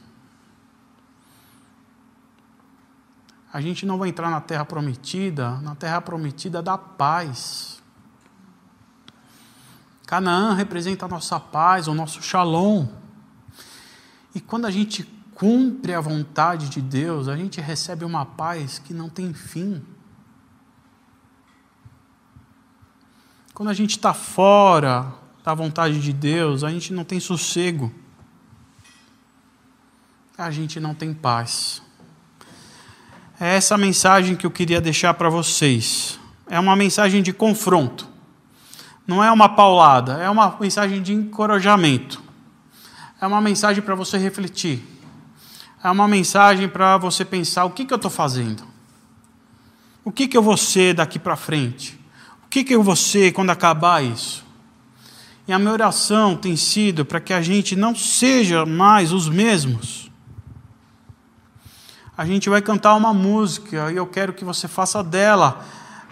A 3.51 3.59
gente 3.59 3.85
não 3.85 3.97
vai 3.97 4.07
entrar 4.07 4.29
na 4.29 4.39
terra 4.39 4.63
prometida, 4.63 5.57
na 5.57 5.75
terra 5.75 5.99
prometida 5.99 6.61
da 6.61 6.77
paz. 6.77 7.83
Canaã 10.07 10.53
representa 10.53 11.05
a 11.05 11.09
nossa 11.09 11.37
paz, 11.37 11.89
o 11.89 11.93
nosso 11.93 12.21
shalom. 12.23 12.87
E 14.33 14.39
quando 14.39 14.67
a 14.67 14.71
gente 14.71 15.03
cumpre 15.35 15.93
a 15.93 15.99
vontade 15.99 16.69
de 16.69 16.81
Deus, 16.81 17.27
a 17.27 17.35
gente 17.35 17.59
recebe 17.59 18.05
uma 18.05 18.25
paz 18.25 18.79
que 18.79 18.93
não 18.93 19.09
tem 19.09 19.33
fim. 19.33 19.83
Quando 23.61 23.69
a 23.69 23.75
gente 23.75 23.91
está 23.91 24.11
fora 24.11 25.13
da 25.43 25.53
vontade 25.53 26.01
de 26.01 26.11
Deus, 26.11 26.63
a 26.63 26.71
gente 26.71 26.91
não 26.91 27.03
tem 27.03 27.19
sossego, 27.19 27.93
a 30.35 30.49
gente 30.49 30.79
não 30.79 30.95
tem 30.95 31.13
paz. 31.13 31.79
É 33.39 33.55
essa 33.55 33.77
mensagem 33.77 34.35
que 34.35 34.47
eu 34.47 34.49
queria 34.49 34.81
deixar 34.81 35.13
para 35.13 35.29
vocês. 35.29 36.19
É 36.47 36.59
uma 36.59 36.75
mensagem 36.75 37.21
de 37.21 37.31
confronto, 37.31 38.09
não 39.05 39.23
é 39.23 39.31
uma 39.31 39.47
paulada, 39.47 40.13
é 40.13 40.27
uma 40.27 40.57
mensagem 40.59 40.99
de 40.99 41.13
encorajamento, 41.13 42.19
é 43.21 43.27
uma 43.27 43.41
mensagem 43.41 43.83
para 43.83 43.93
você 43.93 44.17
refletir 44.17 44.83
é 45.83 45.91
uma 45.91 46.07
mensagem 46.07 46.67
para 46.67 46.97
você 46.97 47.23
pensar: 47.23 47.65
o 47.65 47.69
que, 47.69 47.85
que 47.85 47.93
eu 47.93 47.97
estou 47.97 48.09
fazendo? 48.09 48.63
O 50.03 50.11
que, 50.11 50.27
que 50.27 50.35
eu 50.35 50.41
vou 50.41 50.57
ser 50.57 50.95
daqui 50.95 51.19
para 51.19 51.35
frente? 51.35 52.00
Que, 52.51 52.65
que 52.65 52.75
eu 52.75 52.83
vou 52.83 52.97
ser 52.97 53.31
quando 53.31 53.49
acabar 53.49 54.03
isso? 54.03 54.45
E 55.47 55.53
a 55.53 55.57
minha 55.57 55.71
oração 55.71 56.35
tem 56.35 56.57
sido 56.57 57.05
para 57.05 57.21
que 57.21 57.31
a 57.31 57.41
gente 57.41 57.77
não 57.77 57.95
seja 57.95 58.65
mais 58.65 59.13
os 59.13 59.29
mesmos. 59.29 60.11
A 62.17 62.25
gente 62.25 62.49
vai 62.49 62.61
cantar 62.61 62.93
uma 62.95 63.13
música 63.13 63.89
e 63.89 63.95
eu 63.95 64.05
quero 64.05 64.33
que 64.33 64.43
você 64.43 64.67
faça 64.67 65.01
dela 65.01 65.65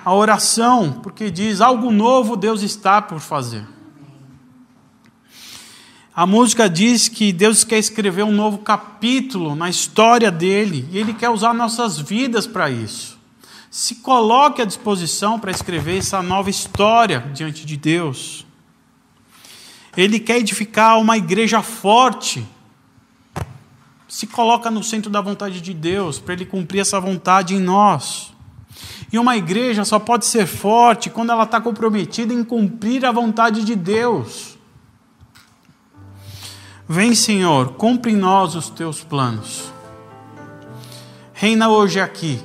a 0.05 0.13
oração, 0.13 1.01
porque 1.03 1.29
diz: 1.29 1.59
algo 1.59 1.91
novo 1.91 2.37
Deus 2.37 2.61
está 2.61 3.01
por 3.01 3.19
fazer. 3.19 3.67
A 6.15 6.25
música 6.25 6.69
diz 6.69 7.09
que 7.09 7.33
Deus 7.33 7.65
quer 7.65 7.79
escrever 7.79 8.23
um 8.23 8.31
novo 8.31 8.59
capítulo 8.59 9.57
na 9.57 9.69
história 9.69 10.31
dele 10.31 10.87
e 10.89 10.97
ele 10.97 11.13
quer 11.13 11.29
usar 11.29 11.53
nossas 11.53 11.99
vidas 11.99 12.47
para 12.47 12.69
isso. 12.69 13.18
Se 13.69 13.95
coloque 13.95 14.61
à 14.61 14.65
disposição 14.65 15.39
para 15.39 15.51
escrever 15.51 15.99
essa 15.99 16.23
nova 16.23 16.49
história 16.49 17.19
diante 17.33 17.65
de 17.65 17.77
Deus. 17.77 18.45
Ele 19.95 20.19
quer 20.19 20.37
edificar 20.37 20.99
uma 20.99 21.17
igreja 21.17 21.61
forte. 21.61 22.45
Se 24.07 24.25
coloca 24.25 24.71
no 24.71 24.83
centro 24.83 25.11
da 25.11 25.21
vontade 25.21 25.61
de 25.61 25.73
Deus 25.73 26.17
para 26.17 26.33
ele 26.33 26.45
cumprir 26.45 26.79
essa 26.79 26.99
vontade 26.99 27.53
em 27.53 27.59
nós. 27.59 28.33
E 29.11 29.19
uma 29.19 29.37
igreja 29.37 29.85
só 29.85 29.99
pode 29.99 30.25
ser 30.25 30.47
forte 30.47 31.09
quando 31.09 31.31
ela 31.31 31.43
está 31.43 31.61
comprometida 31.61 32.33
em 32.33 32.43
cumprir 32.43 33.05
a 33.05 33.11
vontade 33.11 33.63
de 33.63 33.75
Deus. 33.75 34.57
Vem, 36.87 37.13
Senhor, 37.13 37.73
cumpre 37.73 38.11
em 38.11 38.15
nós 38.15 38.55
os 38.55 38.69
teus 38.69 39.03
planos. 39.03 39.71
Reina 41.33 41.69
hoje 41.69 41.99
aqui, 41.99 42.41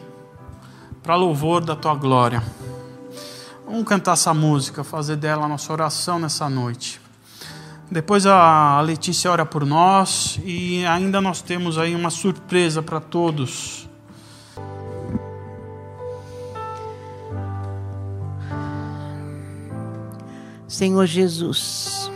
para 1.04 1.16
louvor 1.16 1.62
da 1.62 1.76
tua 1.76 1.94
glória. 1.94 2.42
Vamos 3.66 3.84
cantar 3.84 4.12
essa 4.14 4.32
música, 4.32 4.82
fazer 4.82 5.16
dela 5.16 5.44
a 5.44 5.48
nossa 5.48 5.70
oração 5.70 6.18
nessa 6.18 6.48
noite. 6.48 6.98
Depois 7.90 8.24
a 8.24 8.80
Letícia 8.80 9.30
ora 9.30 9.44
por 9.44 9.66
nós 9.66 10.40
e 10.42 10.82
ainda 10.86 11.20
nós 11.20 11.42
temos 11.42 11.76
aí 11.76 11.94
uma 11.94 12.08
surpresa 12.08 12.82
para 12.82 13.00
todos. 13.00 13.86
Senhor 20.66 21.04
Jesus, 21.04 22.10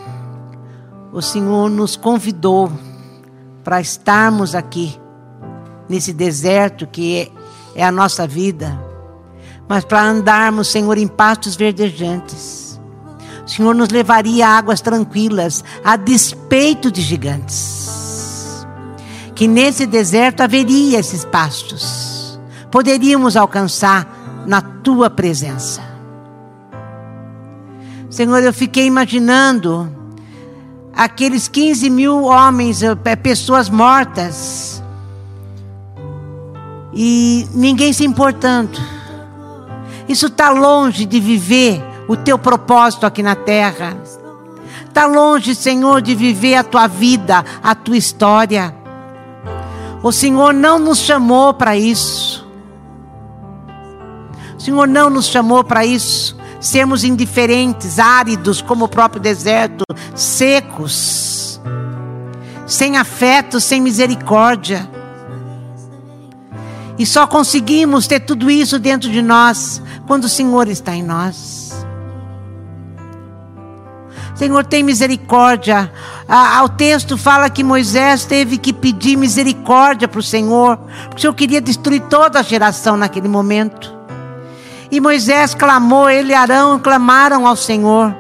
o 1.13 1.21
Senhor 1.21 1.69
nos 1.69 1.95
convidou 1.95 2.73
para 3.63 3.83
estarmos 3.83 4.55
aqui, 4.55 4.99
nesse 5.91 6.15
deserto 6.15 6.87
que 6.87 7.31
é, 7.79 7.85
a 7.85 7.93
nossa 7.93 8.27
vida, 8.27 8.77
mas 9.69 9.85
para 9.85 10.03
andarmos, 10.03 10.67
Senhor, 10.67 10.99
em 10.99 11.07
pastos 11.07 11.55
verdejantes. 11.55 12.81
O 13.47 13.49
Senhor 13.49 13.73
nos 13.73 13.89
levaria 13.89 14.49
a 14.49 14.59
águas 14.59 14.81
tranquilas, 14.81 15.63
a 15.85 15.97
despeito 15.97 16.91
de 16.91 17.01
gigantes. 17.01 18.67
Que 19.33 19.47
nesse 19.47 19.87
deserto 19.87 20.41
haveria 20.41 20.99
esses 20.99 21.25
pastos, 21.25 22.41
poderíamos 22.69 23.37
alcançar 23.37 24.43
na 24.45 24.61
tua 24.61 25.09
presença. 25.09 25.81
Senhor, 28.11 28.43
eu 28.43 28.53
fiquei 28.53 28.87
imaginando 28.87 29.89
aqueles 30.93 31.47
15 31.47 31.89
mil 31.89 32.25
homens, 32.25 32.83
eh, 32.83 32.97
pessoas 33.15 33.69
mortas, 33.69 34.78
e 37.01 37.47
ninguém 37.55 37.93
se 37.93 38.05
importando. 38.05 38.77
Isso 40.09 40.27
está 40.27 40.51
longe 40.51 41.05
de 41.05 41.21
viver 41.21 41.81
o 42.09 42.17
teu 42.17 42.37
propósito 42.37 43.07
aqui 43.07 43.23
na 43.23 43.37
terra. 43.37 43.97
Está 44.85 45.07
longe, 45.07 45.55
Senhor, 45.55 46.03
de 46.03 46.13
viver 46.17 46.57
a 46.57 46.65
tua 46.65 46.89
vida, 46.89 47.45
a 47.63 47.73
tua 47.73 47.97
história. 47.97 48.75
O 50.03 50.11
Senhor 50.11 50.53
não 50.53 50.81
nos 50.81 50.99
chamou 50.99 51.55
para 51.55 51.77
isso. 51.77 52.45
O 54.57 54.61
Senhor 54.61 54.89
não 54.89 55.09
nos 55.09 55.27
chamou 55.27 55.63
para 55.63 55.87
isso 55.87 56.37
sermos 56.59 57.05
indiferentes, 57.05 58.01
áridos 58.01 58.61
como 58.61 58.87
o 58.87 58.89
próprio 58.89 59.23
deserto, 59.23 59.85
secos, 60.17 61.61
sem 62.67 62.97
afeto, 62.97 63.61
sem 63.61 63.81
misericórdia. 63.81 64.98
E 66.99 67.07
só 67.07 67.27
conseguimos 67.27 68.07
ter 68.07 68.21
tudo 68.21 68.51
isso 68.51 68.79
dentro 68.79 69.09
de 69.09 69.23
nós 69.23 69.81
quando 70.07 70.25
o 70.25 70.29
Senhor 70.29 70.69
está 70.69 70.95
em 70.95 71.03
nós. 71.03 71.69
Senhor, 74.35 74.65
tem 74.65 74.85
misericórdia. 74.85 75.93
Ah, 76.29 76.63
o 76.63 76.69
texto 76.69 77.19
fala 77.19 77.51
que 77.51 77.65
Moisés 77.65 78.25
teve 78.25 78.57
que 78.57 78.73
pedir 78.73 79.17
misericórdia 79.17 80.07
para 80.07 80.21
o 80.21 80.23
Senhor, 80.23 80.77
porque 81.07 81.17
o 81.17 81.21
Senhor 81.21 81.35
queria 81.35 81.61
destruir 81.61 82.03
toda 82.03 82.39
a 82.39 82.43
geração 82.43 82.97
naquele 82.97 83.27
momento. 83.27 83.97
E 84.91 85.01
Moisés 85.01 85.55
clamou, 85.55 86.09
ele 86.09 86.33
e 86.33 86.35
Arão 86.35 86.79
clamaram 86.79 87.47
ao 87.47 87.57
Senhor. 87.57 88.15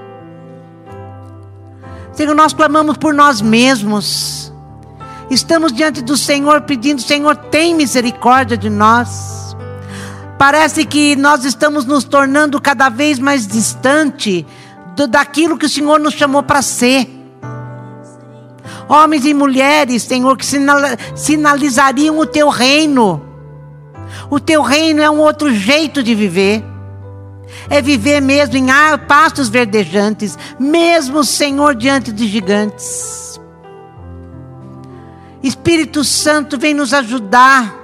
Senhor, 2.12 2.34
nós 2.34 2.52
clamamos 2.52 2.96
por 2.96 3.14
nós 3.14 3.40
mesmos. 3.40 4.47
Estamos 5.30 5.72
diante 5.72 6.00
do 6.00 6.16
Senhor 6.16 6.62
pedindo, 6.62 7.02
Senhor, 7.02 7.36
tem 7.36 7.74
misericórdia 7.74 8.56
de 8.56 8.70
nós. 8.70 9.54
Parece 10.38 10.86
que 10.86 11.16
nós 11.16 11.44
estamos 11.44 11.84
nos 11.84 12.04
tornando 12.04 12.60
cada 12.60 12.88
vez 12.88 13.18
mais 13.18 13.46
distante 13.46 14.46
do, 14.96 15.06
daquilo 15.06 15.58
que 15.58 15.66
o 15.66 15.68
Senhor 15.68 16.00
nos 16.00 16.14
chamou 16.14 16.42
para 16.42 16.62
ser. 16.62 17.08
Homens 18.88 19.26
e 19.26 19.34
mulheres, 19.34 20.02
Senhor, 20.02 20.34
que 20.36 20.46
sinalizariam 21.14 22.18
o 22.18 22.24
teu 22.24 22.48
reino 22.48 23.22
O 24.30 24.40
teu 24.40 24.62
reino 24.62 25.02
é 25.02 25.10
um 25.10 25.18
outro 25.18 25.52
jeito 25.52 26.02
de 26.02 26.14
viver. 26.14 26.64
É 27.68 27.82
viver 27.82 28.20
mesmo 28.22 28.56
em 28.56 28.66
pastos 29.06 29.48
verdejantes, 29.48 30.38
mesmo, 30.58 31.22
Senhor, 31.22 31.74
diante 31.74 32.12
de 32.12 32.26
gigantes. 32.26 33.38
Espírito 35.42 36.02
Santo, 36.04 36.58
vem 36.58 36.74
nos 36.74 36.92
ajudar. 36.92 37.76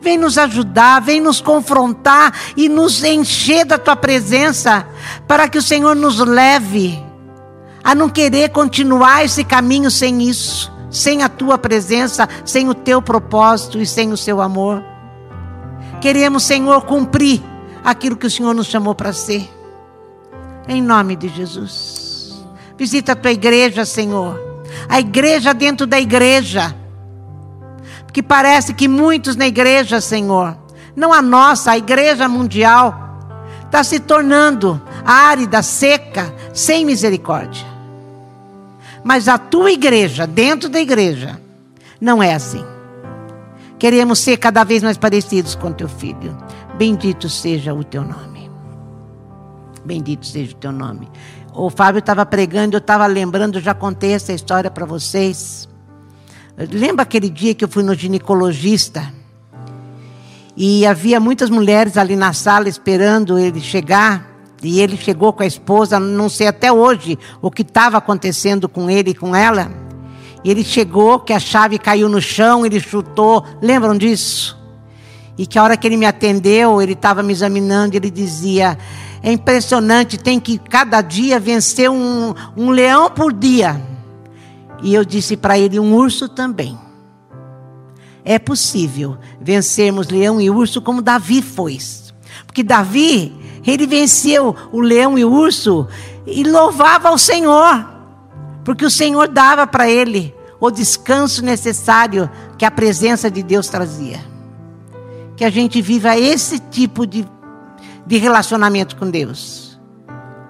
Vem 0.00 0.16
nos 0.16 0.38
ajudar, 0.38 1.00
vem 1.00 1.20
nos 1.20 1.40
confrontar 1.40 2.34
e 2.56 2.68
nos 2.68 3.02
encher 3.04 3.64
da 3.66 3.78
tua 3.78 3.96
presença, 3.96 4.86
para 5.26 5.48
que 5.48 5.58
o 5.58 5.62
Senhor 5.62 5.94
nos 5.94 6.18
leve 6.18 7.02
a 7.82 7.94
não 7.94 8.08
querer 8.08 8.50
continuar 8.50 9.24
esse 9.24 9.44
caminho 9.44 9.90
sem 9.90 10.22
isso, 10.22 10.72
sem 10.90 11.22
a 11.22 11.28
tua 11.28 11.58
presença, 11.58 12.28
sem 12.44 12.68
o 12.68 12.74
teu 12.74 13.00
propósito 13.00 13.78
e 13.78 13.86
sem 13.86 14.12
o 14.12 14.16
seu 14.16 14.40
amor. 14.40 14.82
Queremos, 16.00 16.44
Senhor, 16.44 16.82
cumprir 16.82 17.42
aquilo 17.84 18.16
que 18.16 18.26
o 18.26 18.30
Senhor 18.30 18.54
nos 18.54 18.66
chamou 18.66 18.94
para 18.94 19.12
ser. 19.12 19.48
Em 20.66 20.82
nome 20.82 21.16
de 21.16 21.28
Jesus. 21.28 22.42
Visita 22.76 23.12
a 23.12 23.16
tua 23.16 23.32
igreja, 23.32 23.84
Senhor. 23.84 24.49
A 24.88 25.00
igreja 25.00 25.52
dentro 25.52 25.86
da 25.86 26.00
igreja. 26.00 26.74
Porque 28.04 28.22
parece 28.22 28.74
que 28.74 28.88
muitos 28.88 29.36
na 29.36 29.46
igreja, 29.46 30.00
Senhor, 30.00 30.56
não 30.96 31.12
a 31.12 31.22
nossa, 31.22 31.70
a 31.70 31.78
igreja 31.78 32.28
mundial, 32.28 33.10
está 33.64 33.84
se 33.84 34.00
tornando 34.00 34.80
árida, 35.04 35.62
seca, 35.62 36.34
sem 36.52 36.84
misericórdia. 36.84 37.64
Mas 39.04 39.28
a 39.28 39.38
tua 39.38 39.70
igreja, 39.70 40.26
dentro 40.26 40.68
da 40.68 40.80
igreja, 40.80 41.40
não 42.00 42.22
é 42.22 42.34
assim. 42.34 42.64
Queremos 43.78 44.18
ser 44.18 44.36
cada 44.36 44.62
vez 44.62 44.82
mais 44.82 44.98
parecidos 44.98 45.54
com 45.54 45.72
teu 45.72 45.88
filho. 45.88 46.36
Bendito 46.76 47.28
seja 47.28 47.72
o 47.72 47.82
teu 47.82 48.02
nome. 48.02 48.50
Bendito 49.84 50.26
seja 50.26 50.52
o 50.52 50.56
teu 50.56 50.72
nome. 50.72 51.08
O 51.62 51.68
Fábio 51.68 51.98
estava 51.98 52.24
pregando, 52.24 52.74
eu 52.74 52.78
estava 52.78 53.06
lembrando, 53.06 53.60
já 53.60 53.74
contei 53.74 54.14
essa 54.14 54.32
história 54.32 54.70
para 54.70 54.86
vocês. 54.86 55.68
Lembra 56.56 57.02
aquele 57.02 57.28
dia 57.28 57.54
que 57.54 57.62
eu 57.62 57.68
fui 57.68 57.82
no 57.82 57.94
ginecologista? 57.94 59.12
E 60.56 60.86
havia 60.86 61.20
muitas 61.20 61.50
mulheres 61.50 61.98
ali 61.98 62.16
na 62.16 62.32
sala 62.32 62.66
esperando 62.66 63.38
ele 63.38 63.60
chegar. 63.60 64.26
E 64.62 64.80
ele 64.80 64.96
chegou 64.96 65.34
com 65.34 65.42
a 65.42 65.46
esposa, 65.46 66.00
não 66.00 66.30
sei 66.30 66.46
até 66.46 66.72
hoje 66.72 67.18
o 67.42 67.50
que 67.50 67.60
estava 67.60 67.98
acontecendo 67.98 68.66
com 68.66 68.88
ele 68.88 69.10
e 69.10 69.14
com 69.14 69.36
ela. 69.36 69.70
E 70.42 70.50
ele 70.50 70.64
chegou, 70.64 71.20
que 71.20 71.34
a 71.34 71.38
chave 71.38 71.78
caiu 71.78 72.08
no 72.08 72.22
chão, 72.22 72.64
ele 72.64 72.80
chutou. 72.80 73.44
Lembram 73.60 73.98
disso? 73.98 74.58
E 75.36 75.46
que 75.46 75.58
a 75.58 75.62
hora 75.62 75.76
que 75.76 75.86
ele 75.86 75.98
me 75.98 76.06
atendeu, 76.06 76.80
ele 76.80 76.94
estava 76.94 77.22
me 77.22 77.34
examinando, 77.34 77.96
ele 77.96 78.10
dizia: 78.10 78.78
É 79.22 79.32
impressionante, 79.32 80.16
tem 80.16 80.40
que 80.40 80.58
cada 80.58 81.02
dia 81.02 81.38
vencer 81.38 81.90
um, 81.90 82.34
um 82.56 82.70
leão 82.70 83.10
por 83.10 83.32
dia. 83.32 83.80
E 84.82 84.94
eu 84.94 85.04
disse 85.04 85.36
para 85.36 85.58
ele: 85.58 85.78
um 85.78 85.94
urso 85.94 86.28
também. 86.28 86.78
É 88.24 88.38
possível 88.38 89.16
vencermos 89.40 90.08
leão 90.08 90.40
e 90.40 90.50
urso 90.50 90.80
como 90.80 91.02
Davi 91.02 91.42
foi. 91.42 91.78
Porque 92.46 92.62
Davi 92.62 93.34
ele 93.66 93.86
venceu 93.86 94.54
o 94.72 94.80
leão 94.80 95.18
e 95.18 95.24
o 95.24 95.30
urso 95.30 95.86
e 96.26 96.42
louvava 96.44 97.08
ao 97.08 97.18
Senhor, 97.18 97.86
porque 98.64 98.84
o 98.84 98.90
Senhor 98.90 99.28
dava 99.28 99.66
para 99.66 99.88
ele 99.88 100.34
o 100.60 100.70
descanso 100.70 101.42
necessário 101.42 102.30
que 102.58 102.64
a 102.64 102.70
presença 102.70 103.30
de 103.30 103.42
Deus 103.42 103.68
trazia. 103.68 104.20
Que 105.36 105.44
a 105.44 105.50
gente 105.50 105.80
viva 105.80 106.18
esse 106.18 106.58
tipo 106.58 107.06
de, 107.06 107.26
de 108.10 108.18
relacionamento 108.18 108.96
com 108.96 109.08
Deus. 109.08 109.80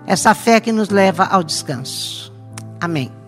Essa 0.06 0.34
fé 0.34 0.62
que 0.62 0.72
nos 0.72 0.88
leva 0.88 1.24
ao 1.24 1.44
descanso. 1.44 2.32
Amém. 2.80 3.19